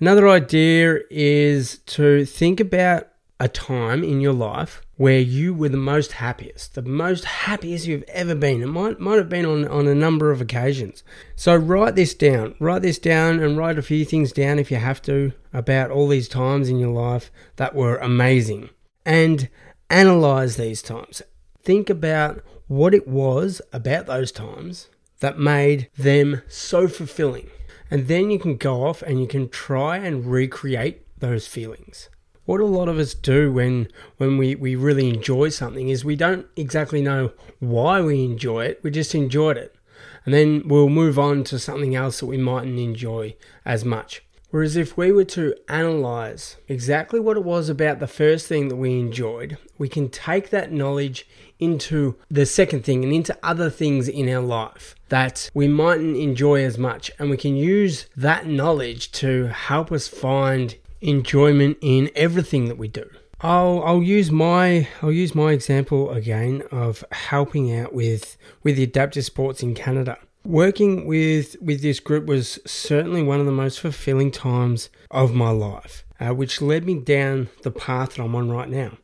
another 0.00 0.28
idea 0.28 1.00
is 1.10 1.78
to 1.86 2.24
think 2.24 2.60
about 2.60 3.08
a 3.40 3.48
time 3.48 4.02
in 4.02 4.20
your 4.20 4.32
life 4.32 4.82
where 4.96 5.20
you 5.20 5.54
were 5.54 5.68
the 5.68 5.76
most 5.76 6.12
happiest, 6.12 6.74
the 6.74 6.82
most 6.82 7.24
happiest 7.24 7.86
you've 7.86 8.02
ever 8.08 8.34
been. 8.34 8.62
It 8.62 8.66
might, 8.66 8.98
might 8.98 9.18
have 9.18 9.28
been 9.28 9.46
on, 9.46 9.66
on 9.68 9.86
a 9.86 9.94
number 9.94 10.32
of 10.32 10.40
occasions. 10.40 11.04
So 11.36 11.54
write 11.54 11.94
this 11.94 12.14
down. 12.14 12.56
Write 12.58 12.82
this 12.82 12.98
down 12.98 13.38
and 13.38 13.56
write 13.56 13.78
a 13.78 13.82
few 13.82 14.04
things 14.04 14.32
down 14.32 14.58
if 14.58 14.72
you 14.72 14.78
have 14.78 15.00
to 15.02 15.32
about 15.52 15.92
all 15.92 16.08
these 16.08 16.28
times 16.28 16.68
in 16.68 16.80
your 16.80 16.92
life 16.92 17.30
that 17.56 17.76
were 17.76 17.96
amazing. 17.98 18.70
And 19.06 19.48
analyze 19.88 20.56
these 20.56 20.82
times. 20.82 21.22
Think 21.62 21.88
about 21.88 22.42
what 22.66 22.92
it 22.92 23.06
was 23.06 23.62
about 23.72 24.06
those 24.06 24.32
times 24.32 24.88
that 25.20 25.38
made 25.38 25.88
them 25.96 26.42
so 26.48 26.88
fulfilling. 26.88 27.50
And 27.90 28.08
then 28.08 28.30
you 28.30 28.38
can 28.38 28.56
go 28.56 28.86
off 28.86 29.02
and 29.02 29.20
you 29.20 29.26
can 29.26 29.48
try 29.48 29.96
and 29.96 30.26
recreate 30.26 31.04
those 31.18 31.46
feelings 31.46 32.08
what 32.48 32.62
a 32.62 32.64
lot 32.64 32.88
of 32.88 32.98
us 32.98 33.12
do 33.12 33.52
when 33.52 33.86
when 34.16 34.38
we, 34.38 34.54
we 34.54 34.74
really 34.74 35.10
enjoy 35.10 35.50
something 35.50 35.90
is 35.90 36.02
we 36.02 36.16
don't 36.16 36.46
exactly 36.56 37.02
know 37.02 37.30
why 37.58 38.00
we 38.00 38.24
enjoy 38.24 38.64
it, 38.64 38.80
we 38.82 38.90
just 38.90 39.14
enjoyed 39.14 39.58
it. 39.58 39.76
And 40.24 40.32
then 40.32 40.62
we'll 40.64 40.88
move 40.88 41.18
on 41.18 41.44
to 41.44 41.58
something 41.58 41.94
else 41.94 42.20
that 42.20 42.26
we 42.26 42.38
mightn't 42.38 42.78
enjoy 42.78 43.36
as 43.66 43.84
much. 43.84 44.22
Whereas 44.48 44.76
if 44.76 44.96
we 44.96 45.12
were 45.12 45.26
to 45.26 45.54
analyze 45.68 46.56
exactly 46.68 47.20
what 47.20 47.36
it 47.36 47.44
was 47.44 47.68
about 47.68 47.98
the 47.98 48.06
first 48.06 48.46
thing 48.46 48.68
that 48.68 48.76
we 48.76 48.98
enjoyed, 48.98 49.58
we 49.76 49.90
can 49.90 50.08
take 50.08 50.48
that 50.48 50.72
knowledge 50.72 51.28
into 51.58 52.16
the 52.30 52.46
second 52.46 52.84
thing 52.84 53.04
and 53.04 53.12
into 53.12 53.36
other 53.42 53.70
things 53.70 54.08
in 54.08 54.28
our 54.28 54.42
life 54.42 54.94
that 55.08 55.50
we 55.54 55.68
mightn't 55.68 56.16
enjoy 56.16 56.64
as 56.64 56.78
much. 56.78 57.10
And 57.18 57.30
we 57.30 57.36
can 57.36 57.56
use 57.56 58.06
that 58.16 58.46
knowledge 58.46 59.12
to 59.12 59.46
help 59.46 59.90
us 59.92 60.08
find 60.08 60.76
enjoyment 61.00 61.78
in 61.80 62.10
everything 62.14 62.66
that 62.66 62.78
we 62.78 62.88
do. 62.88 63.08
I'll 63.40 63.82
I'll 63.84 64.02
use 64.02 64.30
my 64.32 64.88
I'll 65.00 65.12
use 65.12 65.34
my 65.34 65.52
example 65.52 66.10
again 66.10 66.62
of 66.72 67.04
helping 67.12 67.74
out 67.74 67.94
with 67.94 68.36
with 68.64 68.76
the 68.76 68.82
adaptive 68.82 69.24
sports 69.24 69.62
in 69.62 69.74
Canada. 69.74 70.18
Working 70.44 71.06
with 71.06 71.56
with 71.60 71.80
this 71.80 72.00
group 72.00 72.26
was 72.26 72.58
certainly 72.66 73.22
one 73.22 73.38
of 73.38 73.46
the 73.46 73.52
most 73.52 73.78
fulfilling 73.78 74.32
times 74.32 74.90
of 75.10 75.34
my 75.34 75.50
life, 75.50 76.04
uh, 76.18 76.34
which 76.34 76.60
led 76.60 76.84
me 76.84 76.98
down 76.98 77.48
the 77.62 77.70
path 77.70 78.14
that 78.14 78.22
I'm 78.22 78.34
on 78.34 78.50
right 78.50 78.68
now. 78.68 78.98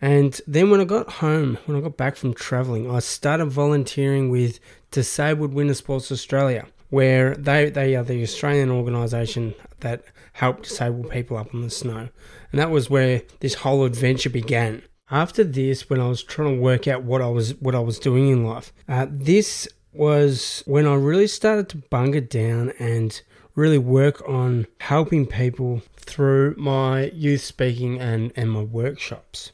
And 0.00 0.40
then 0.46 0.70
when 0.70 0.80
I 0.80 0.84
got 0.84 1.10
home, 1.14 1.58
when 1.66 1.76
I 1.76 1.80
got 1.80 1.96
back 1.96 2.16
from 2.16 2.34
traveling, 2.34 2.90
I 2.90 3.00
started 3.00 3.46
volunteering 3.46 4.30
with 4.30 4.60
Disabled 4.90 5.52
Winter 5.52 5.74
Sports 5.74 6.12
Australia, 6.12 6.66
where 6.90 7.34
they, 7.34 7.70
they 7.70 7.96
are 7.96 8.04
the 8.04 8.22
Australian 8.22 8.70
organisation 8.70 9.54
that 9.80 10.04
help 10.32 10.62
disabled 10.62 11.10
people 11.10 11.36
up 11.36 11.52
on 11.54 11.62
the 11.62 11.70
snow. 11.70 12.08
And 12.52 12.60
that 12.60 12.70
was 12.70 12.88
where 12.88 13.22
this 13.40 13.54
whole 13.54 13.84
adventure 13.84 14.30
began. 14.30 14.82
After 15.10 15.42
this, 15.42 15.90
when 15.90 16.00
I 16.00 16.08
was 16.08 16.22
trying 16.22 16.56
to 16.56 16.60
work 16.60 16.86
out 16.86 17.02
what 17.02 17.22
I 17.22 17.28
was 17.28 17.54
what 17.60 17.74
I 17.74 17.80
was 17.80 17.98
doing 17.98 18.28
in 18.28 18.44
life, 18.44 18.72
uh, 18.88 19.06
this 19.10 19.66
was 19.92 20.62
when 20.66 20.86
I 20.86 20.94
really 20.94 21.26
started 21.26 21.68
to 21.70 21.78
bunker 21.78 22.20
down 22.20 22.72
and 22.78 23.20
really 23.54 23.78
work 23.78 24.22
on 24.28 24.66
helping 24.80 25.26
people 25.26 25.82
through 25.96 26.54
my 26.56 27.06
youth 27.06 27.40
speaking 27.40 27.98
and, 27.98 28.32
and 28.36 28.50
my 28.50 28.62
workshops. 28.62 29.50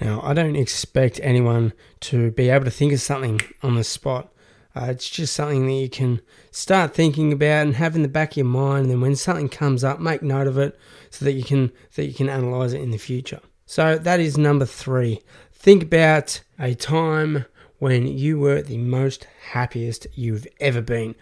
Now, 0.00 0.20
I 0.22 0.34
don't 0.34 0.56
expect 0.56 1.20
anyone 1.22 1.72
to 2.00 2.30
be 2.32 2.48
able 2.48 2.64
to 2.64 2.70
think 2.70 2.92
of 2.92 3.00
something 3.00 3.40
on 3.62 3.76
the 3.76 3.84
spot. 3.84 4.32
Uh, 4.76 4.86
it's 4.90 5.08
just 5.08 5.34
something 5.34 5.66
that 5.66 5.72
you 5.72 5.88
can 5.88 6.20
start 6.50 6.94
thinking 6.94 7.32
about 7.32 7.66
and 7.66 7.76
have 7.76 7.94
in 7.94 8.02
the 8.02 8.08
back 8.08 8.32
of 8.32 8.38
your 8.38 8.46
mind. 8.46 8.82
And 8.82 8.90
then 8.90 9.00
when 9.00 9.14
something 9.14 9.48
comes 9.48 9.84
up, 9.84 10.00
make 10.00 10.22
note 10.22 10.48
of 10.48 10.58
it 10.58 10.76
so 11.10 11.24
that 11.24 11.32
you 11.32 11.44
can 11.44 11.70
that 11.94 12.06
you 12.06 12.14
can 12.14 12.28
analyze 12.28 12.72
it 12.72 12.80
in 12.80 12.90
the 12.90 12.98
future. 12.98 13.40
So 13.66 13.98
that 13.98 14.20
is 14.20 14.36
number 14.36 14.66
three. 14.66 15.20
Think 15.52 15.84
about 15.84 16.42
a 16.58 16.74
time 16.74 17.46
when 17.78 18.06
you 18.06 18.38
were 18.38 18.62
the 18.62 18.78
most 18.78 19.26
happiest 19.52 20.06
you've 20.14 20.46
ever 20.58 20.80
been. 20.80 21.14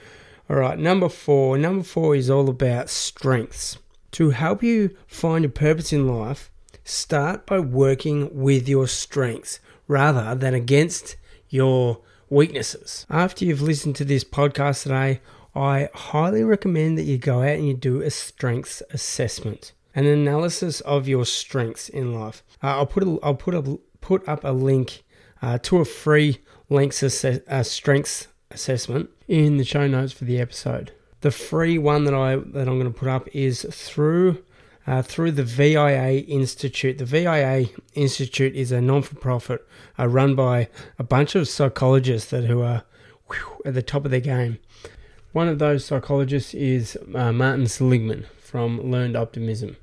All 0.49 0.57
right, 0.57 0.79
number 0.79 1.09
four. 1.09 1.59
Number 1.59 1.85
four 1.85 2.17
is 2.17 2.31
all 2.31 2.49
about 2.49 2.89
strengths. 2.89 3.79
To 4.13 4.31
help 4.31 4.63
you 4.63 4.97
find 5.07 5.45
your 5.45 5.51
purpose 5.51 5.93
in 5.93 6.07
life, 6.07 6.52
start 6.85 7.47
by 7.47 7.61
working 7.61 8.31
with 8.33 8.69
your 8.69 8.87
strengths 8.87 9.61
rather 9.89 10.35
than 10.35 10.55
against 10.55 11.17
your 11.49 12.01
weaknesses. 12.29 13.07
After 13.11 13.45
you've 13.45 13.63
listened 13.63 13.97
to 13.97 14.05
this 14.05 14.25
podcast 14.25 14.85
today, 14.85 15.21
I 15.55 15.91
highly 15.95 16.43
recommend 16.45 16.97
that 16.97 17.03
you 17.03 17.19
go 17.19 17.43
out 17.43 17.57
and 17.57 17.69
you 17.69 17.75
do 17.75 18.01
a 18.01 18.11
strengths 18.11 18.83
assessment, 18.91 19.73
an 19.95 20.07
analysis 20.07 20.81
of 20.81 21.07
your 21.07 21.27
strengths 21.27 21.89
in 21.89 22.19
life. 22.19 22.43
Uh, 22.63 22.69
I'll 22.69 22.87
put 22.87 23.03
a, 23.03 23.19
I'll 23.23 23.35
put 23.35 23.55
a, 23.55 23.79
put 24.01 24.27
up 24.27 24.45
a 24.45 24.53
link 24.53 25.05
uh, 25.43 25.59
to 25.59 25.79
a 25.79 25.85
free 25.85 26.39
links 26.71 27.03
assess, 27.03 27.41
uh, 27.49 27.63
strengths 27.63 28.29
assessment 28.51 29.11
in 29.29 29.59
the 29.59 29.65
show 29.65 29.87
notes 29.87 30.13
for 30.13 30.25
the 30.25 30.41
episode. 30.41 30.93
The 31.21 31.31
free 31.31 31.79
one 31.79 32.05
that 32.05 32.15
I 32.15 32.37
that 32.37 32.69
I'm 32.69 32.81
going 32.81 32.93
to 32.93 32.99
put 32.99 33.09
up 33.09 33.29
is 33.33 33.67
through 33.71 34.43
uh, 34.87 35.03
through 35.03 35.33
the 35.33 35.45
VIA 35.45 36.21
Institute. 36.23 36.99
The 36.99 37.05
VIA 37.05 37.67
Institute 37.95 38.55
is 38.55 38.73
a 38.73 38.81
non-for-profit 38.81 39.67
uh, 39.99 40.09
run 40.09 40.35
by 40.35 40.69
a 40.99 41.05
bunch 41.05 41.35
of 41.35 41.49
psychologists 41.49 42.31
that 42.31 42.45
who 42.45 42.63
are 42.63 42.83
whew, 43.29 43.63
at 43.65 43.75
the 43.75 43.83
top 43.83 44.05
of 44.05 44.11
their 44.11 44.21
game. 44.21 44.59
One 45.33 45.49
of 45.49 45.59
those 45.59 45.85
psychologists 45.85 46.53
is 46.53 46.99
uh, 47.15 47.33
Martin 47.33 47.67
Seligman 47.67 48.27
from 48.41 48.91
Learned 48.91 49.17
Optimism 49.17 49.77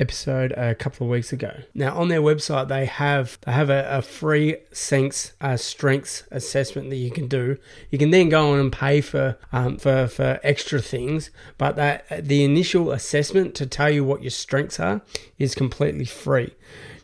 episode 0.00 0.52
a 0.52 0.74
couple 0.74 1.06
of 1.06 1.10
weeks 1.10 1.32
ago. 1.32 1.60
Now 1.74 1.96
on 1.96 2.08
their 2.08 2.22
website 2.22 2.68
they 2.68 2.86
have 2.86 3.38
they 3.42 3.52
have 3.52 3.70
a, 3.70 3.86
a 3.88 4.02
free 4.02 4.56
Senks 4.72 5.32
uh, 5.40 5.56
strengths 5.56 6.24
assessment 6.30 6.90
that 6.90 6.96
you 6.96 7.10
can 7.10 7.28
do. 7.28 7.58
You 7.90 7.98
can 7.98 8.10
then 8.10 8.28
go 8.28 8.52
on 8.52 8.58
and 8.58 8.72
pay 8.72 9.00
for 9.00 9.38
um, 9.52 9.76
for 9.76 10.08
for 10.08 10.40
extra 10.42 10.80
things, 10.80 11.30
but 11.58 11.76
that 11.76 12.26
the 12.26 12.42
initial 12.42 12.90
assessment 12.90 13.54
to 13.56 13.66
tell 13.66 13.90
you 13.90 14.04
what 14.04 14.22
your 14.22 14.30
strengths 14.30 14.80
are 14.80 15.02
is 15.38 15.54
completely 15.54 16.06
free. 16.06 16.54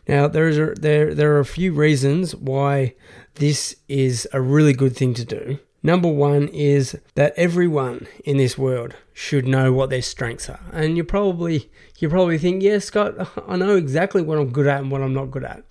Now 0.07 0.27
there 0.27 0.47
is 0.47 0.57
a, 0.57 0.73
there 0.73 1.13
there 1.13 1.35
are 1.35 1.39
a 1.39 1.45
few 1.45 1.73
reasons 1.73 2.35
why 2.35 2.95
this 3.35 3.75
is 3.87 4.27
a 4.33 4.41
really 4.41 4.73
good 4.73 4.95
thing 4.95 5.13
to 5.13 5.25
do. 5.25 5.59
Number 5.87 6.09
one 6.09 6.49
is 6.49 6.97
that 7.15 7.33
everyone 7.37 8.07
in 8.25 8.35
this 8.35 8.57
world 8.57 8.95
should 9.13 9.47
know 9.47 9.71
what 9.71 9.89
their 9.89 10.01
strengths 10.01 10.49
are. 10.49 10.59
And 10.73 10.97
you 10.97 11.05
probably 11.05 11.71
you 11.97 12.09
probably 12.09 12.37
think, 12.37 12.61
yeah, 12.61 12.79
Scott, 12.79 13.15
I 13.47 13.55
know 13.55 13.77
exactly 13.77 14.21
what 14.21 14.37
I'm 14.37 14.49
good 14.49 14.67
at 14.67 14.81
and 14.81 14.91
what 14.91 15.01
I'm 15.01 15.13
not 15.13 15.31
good 15.31 15.45
at. 15.45 15.63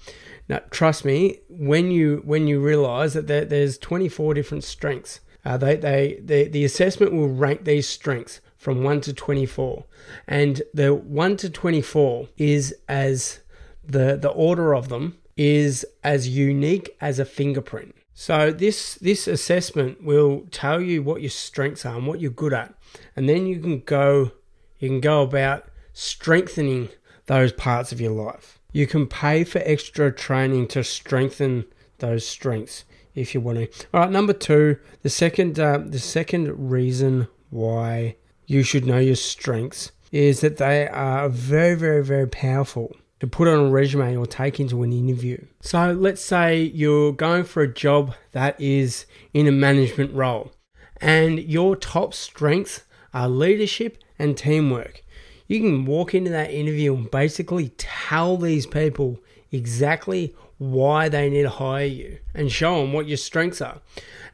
Now, 0.48 0.60
trust 0.70 1.04
me, 1.04 1.40
when 1.50 1.90
you 1.90 2.22
when 2.24 2.46
you 2.46 2.60
realise 2.60 3.12
that 3.12 3.26
there, 3.26 3.44
there's 3.44 3.76
24 3.76 4.32
different 4.32 4.64
strengths, 4.64 5.20
uh, 5.44 5.58
they, 5.58 5.76
they, 5.76 6.18
they 6.24 6.48
the 6.48 6.64
assessment 6.64 7.12
will 7.12 7.28
rank 7.28 7.66
these 7.66 7.86
strengths 7.86 8.40
from 8.56 8.82
1 8.82 9.02
to 9.02 9.12
24. 9.12 9.84
And 10.26 10.62
the 10.72 10.94
1 10.94 11.36
to 11.36 11.50
24 11.50 12.28
is 12.38 12.74
as 12.88 13.40
the 13.84 14.16
the 14.16 14.30
order 14.30 14.74
of 14.74 14.88
them 14.88 15.18
is 15.36 15.84
as 16.02 16.26
unique 16.26 16.96
as 17.02 17.18
a 17.18 17.26
fingerprint. 17.26 17.94
So 18.18 18.50
this 18.50 18.94
this 18.94 19.28
assessment 19.28 20.02
will 20.02 20.46
tell 20.50 20.80
you 20.80 21.02
what 21.02 21.20
your 21.20 21.30
strengths 21.30 21.84
are 21.84 21.96
and 21.96 22.06
what 22.06 22.18
you're 22.18 22.30
good 22.30 22.54
at, 22.54 22.72
and 23.14 23.28
then 23.28 23.46
you 23.46 23.60
can 23.60 23.80
go 23.80 24.32
you 24.78 24.88
can 24.88 25.02
go 25.02 25.20
about 25.20 25.66
strengthening 25.92 26.88
those 27.26 27.52
parts 27.52 27.92
of 27.92 28.00
your 28.00 28.12
life. 28.12 28.58
You 28.72 28.86
can 28.86 29.06
pay 29.06 29.44
for 29.44 29.60
extra 29.66 30.10
training 30.10 30.68
to 30.68 30.82
strengthen 30.82 31.66
those 31.98 32.26
strengths 32.26 32.86
if 33.14 33.34
you 33.34 33.42
want 33.42 33.58
to. 33.58 33.86
All 33.92 34.00
right, 34.00 34.10
number 34.10 34.32
two, 34.32 34.78
the 35.02 35.10
second 35.10 35.60
uh, 35.60 35.82
the 35.84 35.98
second 35.98 36.70
reason 36.70 37.28
why 37.50 38.16
you 38.46 38.62
should 38.62 38.86
know 38.86 38.98
your 38.98 39.16
strengths 39.16 39.92
is 40.10 40.40
that 40.40 40.56
they 40.56 40.88
are 40.88 41.28
very 41.28 41.74
very 41.74 42.02
very 42.02 42.26
powerful 42.26 42.96
to 43.20 43.26
put 43.26 43.48
on 43.48 43.66
a 43.66 43.70
resume 43.70 44.16
or 44.16 44.26
take 44.26 44.60
into 44.60 44.82
an 44.82 44.92
interview. 44.92 45.42
So 45.60 45.92
let's 45.92 46.22
say 46.22 46.62
you're 46.62 47.12
going 47.12 47.44
for 47.44 47.62
a 47.62 47.72
job 47.72 48.14
that 48.32 48.60
is 48.60 49.06
in 49.32 49.46
a 49.46 49.52
management 49.52 50.12
role 50.14 50.52
and 51.00 51.38
your 51.38 51.76
top 51.76 52.14
strengths 52.14 52.84
are 53.14 53.28
leadership 53.28 53.98
and 54.18 54.36
teamwork. 54.36 55.02
You 55.46 55.60
can 55.60 55.86
walk 55.86 56.14
into 56.14 56.30
that 56.30 56.50
interview 56.50 56.94
and 56.94 57.10
basically 57.10 57.70
tell 57.78 58.36
these 58.36 58.66
people 58.66 59.18
exactly 59.52 60.34
why 60.58 61.08
they 61.08 61.30
need 61.30 61.42
to 61.42 61.50
hire 61.50 61.84
you 61.84 62.18
and 62.34 62.50
show 62.50 62.80
them 62.80 62.92
what 62.92 63.06
your 63.06 63.16
strengths 63.16 63.60
are. 63.60 63.80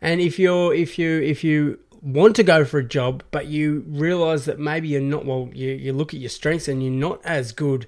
And 0.01 0.21
if 0.21 0.39
you're 0.39 0.75
if 0.75 0.99
you 0.99 1.21
if 1.21 1.45
you 1.45 1.79
want 2.01 2.35
to 2.35 2.43
go 2.43 2.65
for 2.65 2.79
a 2.79 2.85
job 2.85 3.23
but 3.31 3.47
you 3.47 3.85
realize 3.87 4.45
that 4.47 4.59
maybe 4.59 4.89
you're 4.89 5.01
not 5.01 5.25
well 5.25 5.49
you, 5.53 5.71
you 5.71 5.93
look 5.93 6.13
at 6.13 6.19
your 6.19 6.29
strengths 6.29 6.67
and 6.67 6.83
you're 6.83 6.93
not 6.93 7.21
as 7.25 7.53
good 7.53 7.87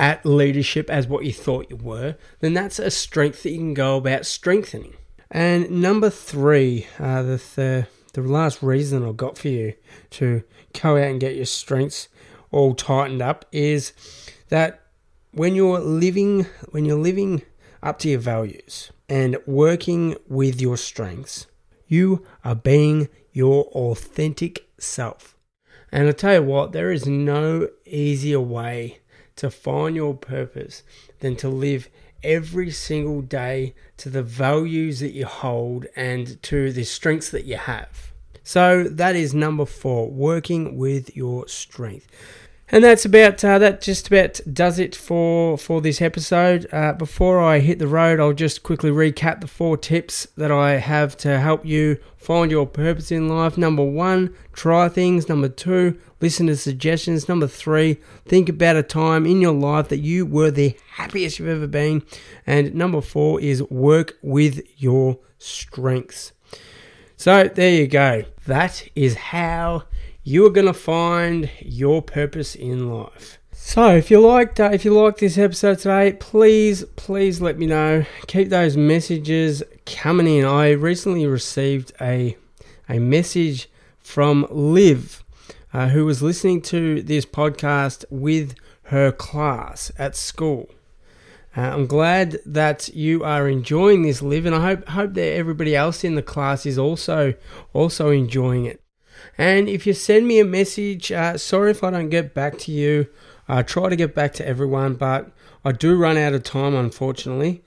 at 0.00 0.24
leadership 0.24 0.88
as 0.88 1.06
what 1.06 1.26
you 1.26 1.32
thought 1.32 1.68
you 1.68 1.76
were, 1.76 2.16
then 2.40 2.54
that's 2.54 2.78
a 2.78 2.90
strength 2.90 3.42
that 3.42 3.50
you 3.50 3.58
can 3.58 3.74
go 3.74 3.98
about 3.98 4.24
strengthening. 4.24 4.94
And 5.30 5.70
number 5.70 6.08
three, 6.08 6.86
uh, 6.98 7.22
the, 7.22 7.42
the 7.54 7.86
the 8.14 8.22
last 8.22 8.62
reason 8.62 9.06
I've 9.06 9.16
got 9.16 9.38
for 9.38 9.48
you 9.48 9.74
to 10.10 10.42
go 10.82 10.96
out 10.96 11.10
and 11.10 11.20
get 11.20 11.36
your 11.36 11.44
strengths 11.44 12.08
all 12.50 12.74
tightened 12.74 13.22
up 13.22 13.44
is 13.52 13.92
that 14.48 14.80
when 15.32 15.54
you're 15.54 15.78
living 15.78 16.46
when 16.70 16.86
you're 16.86 16.98
living 16.98 17.42
up 17.82 17.98
to 18.00 18.08
your 18.08 18.18
values 18.18 18.90
and 19.08 19.36
working 19.46 20.16
with 20.28 20.60
your 20.60 20.78
strengths, 20.78 21.46
you 21.86 22.26
are 22.42 22.54
being 22.54 23.08
your 23.32 23.64
authentic 23.66 24.66
self. 24.78 25.36
And 25.92 26.08
I 26.08 26.12
tell 26.12 26.34
you 26.34 26.42
what, 26.42 26.72
there 26.72 26.90
is 26.90 27.06
no 27.06 27.68
easier 27.84 28.40
way 28.40 28.99
to 29.40 29.50
find 29.50 29.96
your 29.96 30.14
purpose 30.14 30.82
than 31.20 31.34
to 31.36 31.48
live 31.48 31.88
every 32.22 32.70
single 32.70 33.22
day 33.22 33.74
to 33.96 34.10
the 34.10 34.22
values 34.22 35.00
that 35.00 35.12
you 35.12 35.24
hold 35.24 35.86
and 35.96 36.42
to 36.42 36.70
the 36.72 36.84
strengths 36.84 37.30
that 37.30 37.46
you 37.46 37.56
have. 37.56 38.12
So 38.42 38.84
that 38.84 39.16
is 39.16 39.32
number 39.32 39.64
four, 39.64 40.10
working 40.10 40.76
with 40.76 41.16
your 41.16 41.48
strength. 41.48 42.06
And 42.72 42.84
that's 42.84 43.04
about 43.04 43.44
uh, 43.44 43.58
that. 43.58 43.80
Just 43.80 44.06
about 44.06 44.40
does 44.52 44.78
it 44.78 44.94
for 44.94 45.58
for 45.58 45.80
this 45.80 46.00
episode. 46.00 46.66
Uh, 46.72 46.92
before 46.92 47.40
I 47.40 47.58
hit 47.58 47.78
the 47.80 47.88
road, 47.88 48.20
I'll 48.20 48.32
just 48.32 48.62
quickly 48.62 48.90
recap 48.90 49.40
the 49.40 49.48
four 49.48 49.76
tips 49.76 50.28
that 50.36 50.52
I 50.52 50.76
have 50.76 51.16
to 51.18 51.40
help 51.40 51.66
you 51.66 51.98
find 52.16 52.50
your 52.50 52.66
purpose 52.66 53.10
in 53.10 53.28
life. 53.28 53.58
Number 53.58 53.84
one, 53.84 54.34
try 54.52 54.88
things. 54.88 55.28
Number 55.28 55.48
two, 55.48 55.98
listen 56.20 56.46
to 56.46 56.56
suggestions. 56.56 57.28
Number 57.28 57.48
three, 57.48 57.98
think 58.24 58.48
about 58.48 58.76
a 58.76 58.84
time 58.84 59.26
in 59.26 59.40
your 59.40 59.54
life 59.54 59.88
that 59.88 59.98
you 59.98 60.24
were 60.24 60.52
the 60.52 60.76
happiest 60.92 61.38
you've 61.38 61.48
ever 61.48 61.66
been. 61.66 62.04
And 62.46 62.74
number 62.74 63.00
four 63.00 63.40
is 63.40 63.62
work 63.64 64.16
with 64.22 64.62
your 64.76 65.18
strengths. 65.38 66.32
So 67.16 67.48
there 67.48 67.74
you 67.74 67.88
go. 67.88 68.24
That 68.46 68.88
is 68.94 69.14
how 69.14 69.84
you 70.30 70.46
are 70.46 70.50
going 70.50 70.66
to 70.66 70.72
find 70.72 71.50
your 71.58 72.00
purpose 72.00 72.54
in 72.54 72.88
life. 72.88 73.40
So, 73.50 73.96
if 73.96 74.12
you 74.12 74.20
liked 74.20 74.60
uh, 74.60 74.70
if 74.72 74.84
you 74.84 74.94
liked 74.94 75.18
this 75.18 75.36
episode 75.36 75.78
today, 75.78 76.12
please 76.12 76.84
please 76.94 77.40
let 77.40 77.58
me 77.58 77.66
know. 77.66 78.04
Keep 78.28 78.48
those 78.48 78.76
messages 78.76 79.64
coming 79.86 80.28
in. 80.28 80.44
I 80.44 80.70
recently 80.70 81.26
received 81.26 81.92
a 82.00 82.36
a 82.88 83.00
message 83.00 83.68
from 83.98 84.46
Liv, 84.50 85.24
uh, 85.72 85.88
who 85.88 86.06
was 86.06 86.22
listening 86.22 86.62
to 86.62 87.02
this 87.02 87.26
podcast 87.26 88.04
with 88.08 88.54
her 88.84 89.10
class 89.10 89.90
at 89.98 90.14
school. 90.14 90.70
Uh, 91.56 91.62
I'm 91.62 91.86
glad 91.88 92.38
that 92.46 92.88
you 92.94 93.24
are 93.24 93.48
enjoying 93.48 94.02
this, 94.02 94.22
Liv, 94.22 94.46
and 94.46 94.54
I 94.54 94.60
hope 94.60 94.88
hope 94.90 95.14
that 95.14 95.32
everybody 95.32 95.74
else 95.74 96.04
in 96.04 96.14
the 96.14 96.22
class 96.22 96.66
is 96.66 96.78
also 96.78 97.34
also 97.72 98.10
enjoying 98.10 98.66
it. 98.66 98.80
And 99.38 99.68
if 99.68 99.86
you 99.86 99.92
send 99.92 100.26
me 100.26 100.40
a 100.40 100.44
message, 100.44 101.10
uh, 101.12 101.38
sorry 101.38 101.70
if 101.70 101.82
I 101.82 101.90
don't 101.90 102.10
get 102.10 102.34
back 102.34 102.58
to 102.58 102.72
you. 102.72 103.06
I 103.48 103.62
try 103.62 103.88
to 103.88 103.96
get 103.96 104.14
back 104.14 104.32
to 104.34 104.46
everyone, 104.46 104.94
but 104.94 105.30
I 105.64 105.72
do 105.72 105.96
run 105.96 106.16
out 106.16 106.34
of 106.34 106.42
time, 106.42 106.74
unfortunately. 106.74 107.62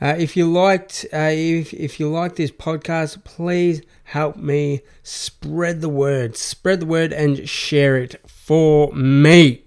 Uh, 0.00 0.14
if 0.16 0.36
you 0.36 0.50
liked, 0.50 1.04
uh, 1.12 1.30
if 1.32 1.74
if 1.74 1.98
you 1.98 2.08
like 2.08 2.36
this 2.36 2.52
podcast, 2.52 3.24
please 3.24 3.82
help 4.04 4.36
me 4.36 4.82
spread 5.02 5.80
the 5.80 5.88
word, 5.88 6.36
spread 6.36 6.80
the 6.80 6.86
word, 6.86 7.12
and 7.12 7.48
share 7.48 7.96
it 7.96 8.20
for 8.26 8.92
me. 8.92 9.64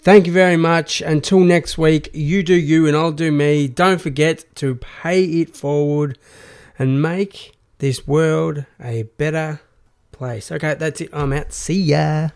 Thank 0.00 0.26
you 0.26 0.32
very 0.32 0.56
much. 0.56 1.00
Until 1.00 1.40
next 1.40 1.76
week, 1.76 2.08
you 2.12 2.42
do 2.42 2.54
you 2.54 2.86
and 2.86 2.96
I'll 2.96 3.12
do 3.12 3.30
me. 3.30 3.68
Don't 3.68 4.00
forget 4.00 4.44
to 4.56 4.76
pay 4.76 5.24
it 5.24 5.56
forward 5.56 6.18
and 6.78 7.02
make 7.02 7.54
this 7.78 8.06
world 8.06 8.64
a 8.80 9.04
better 9.16 9.60
place. 10.22 10.52
Okay, 10.52 10.74
that's 10.74 11.00
it. 11.00 11.10
I'm 11.12 11.32
out. 11.32 11.52
See 11.52 11.82
ya. 11.82 12.28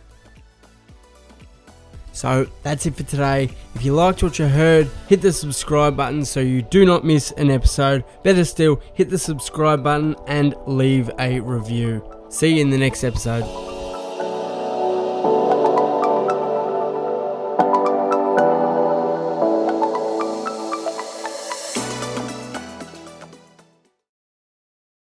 So 2.12 2.48
that's 2.64 2.84
it 2.86 2.96
for 2.96 3.04
today. 3.04 3.50
If 3.76 3.84
you 3.84 3.94
liked 3.94 4.24
what 4.24 4.40
you 4.40 4.48
heard, 4.48 4.90
hit 5.06 5.22
the 5.22 5.32
subscribe 5.32 5.96
button 5.96 6.24
so 6.24 6.40
you 6.40 6.62
do 6.62 6.84
not 6.84 7.04
miss 7.04 7.30
an 7.32 7.48
episode. 7.48 8.02
Better 8.24 8.44
still, 8.44 8.82
hit 8.94 9.10
the 9.10 9.18
subscribe 9.18 9.84
button 9.84 10.16
and 10.26 10.56
leave 10.66 11.10
a 11.20 11.38
review. 11.40 12.02
See 12.28 12.54
you 12.54 12.62
in 12.62 12.70
the 12.70 12.78
next 12.78 13.04
episode. 13.04 13.75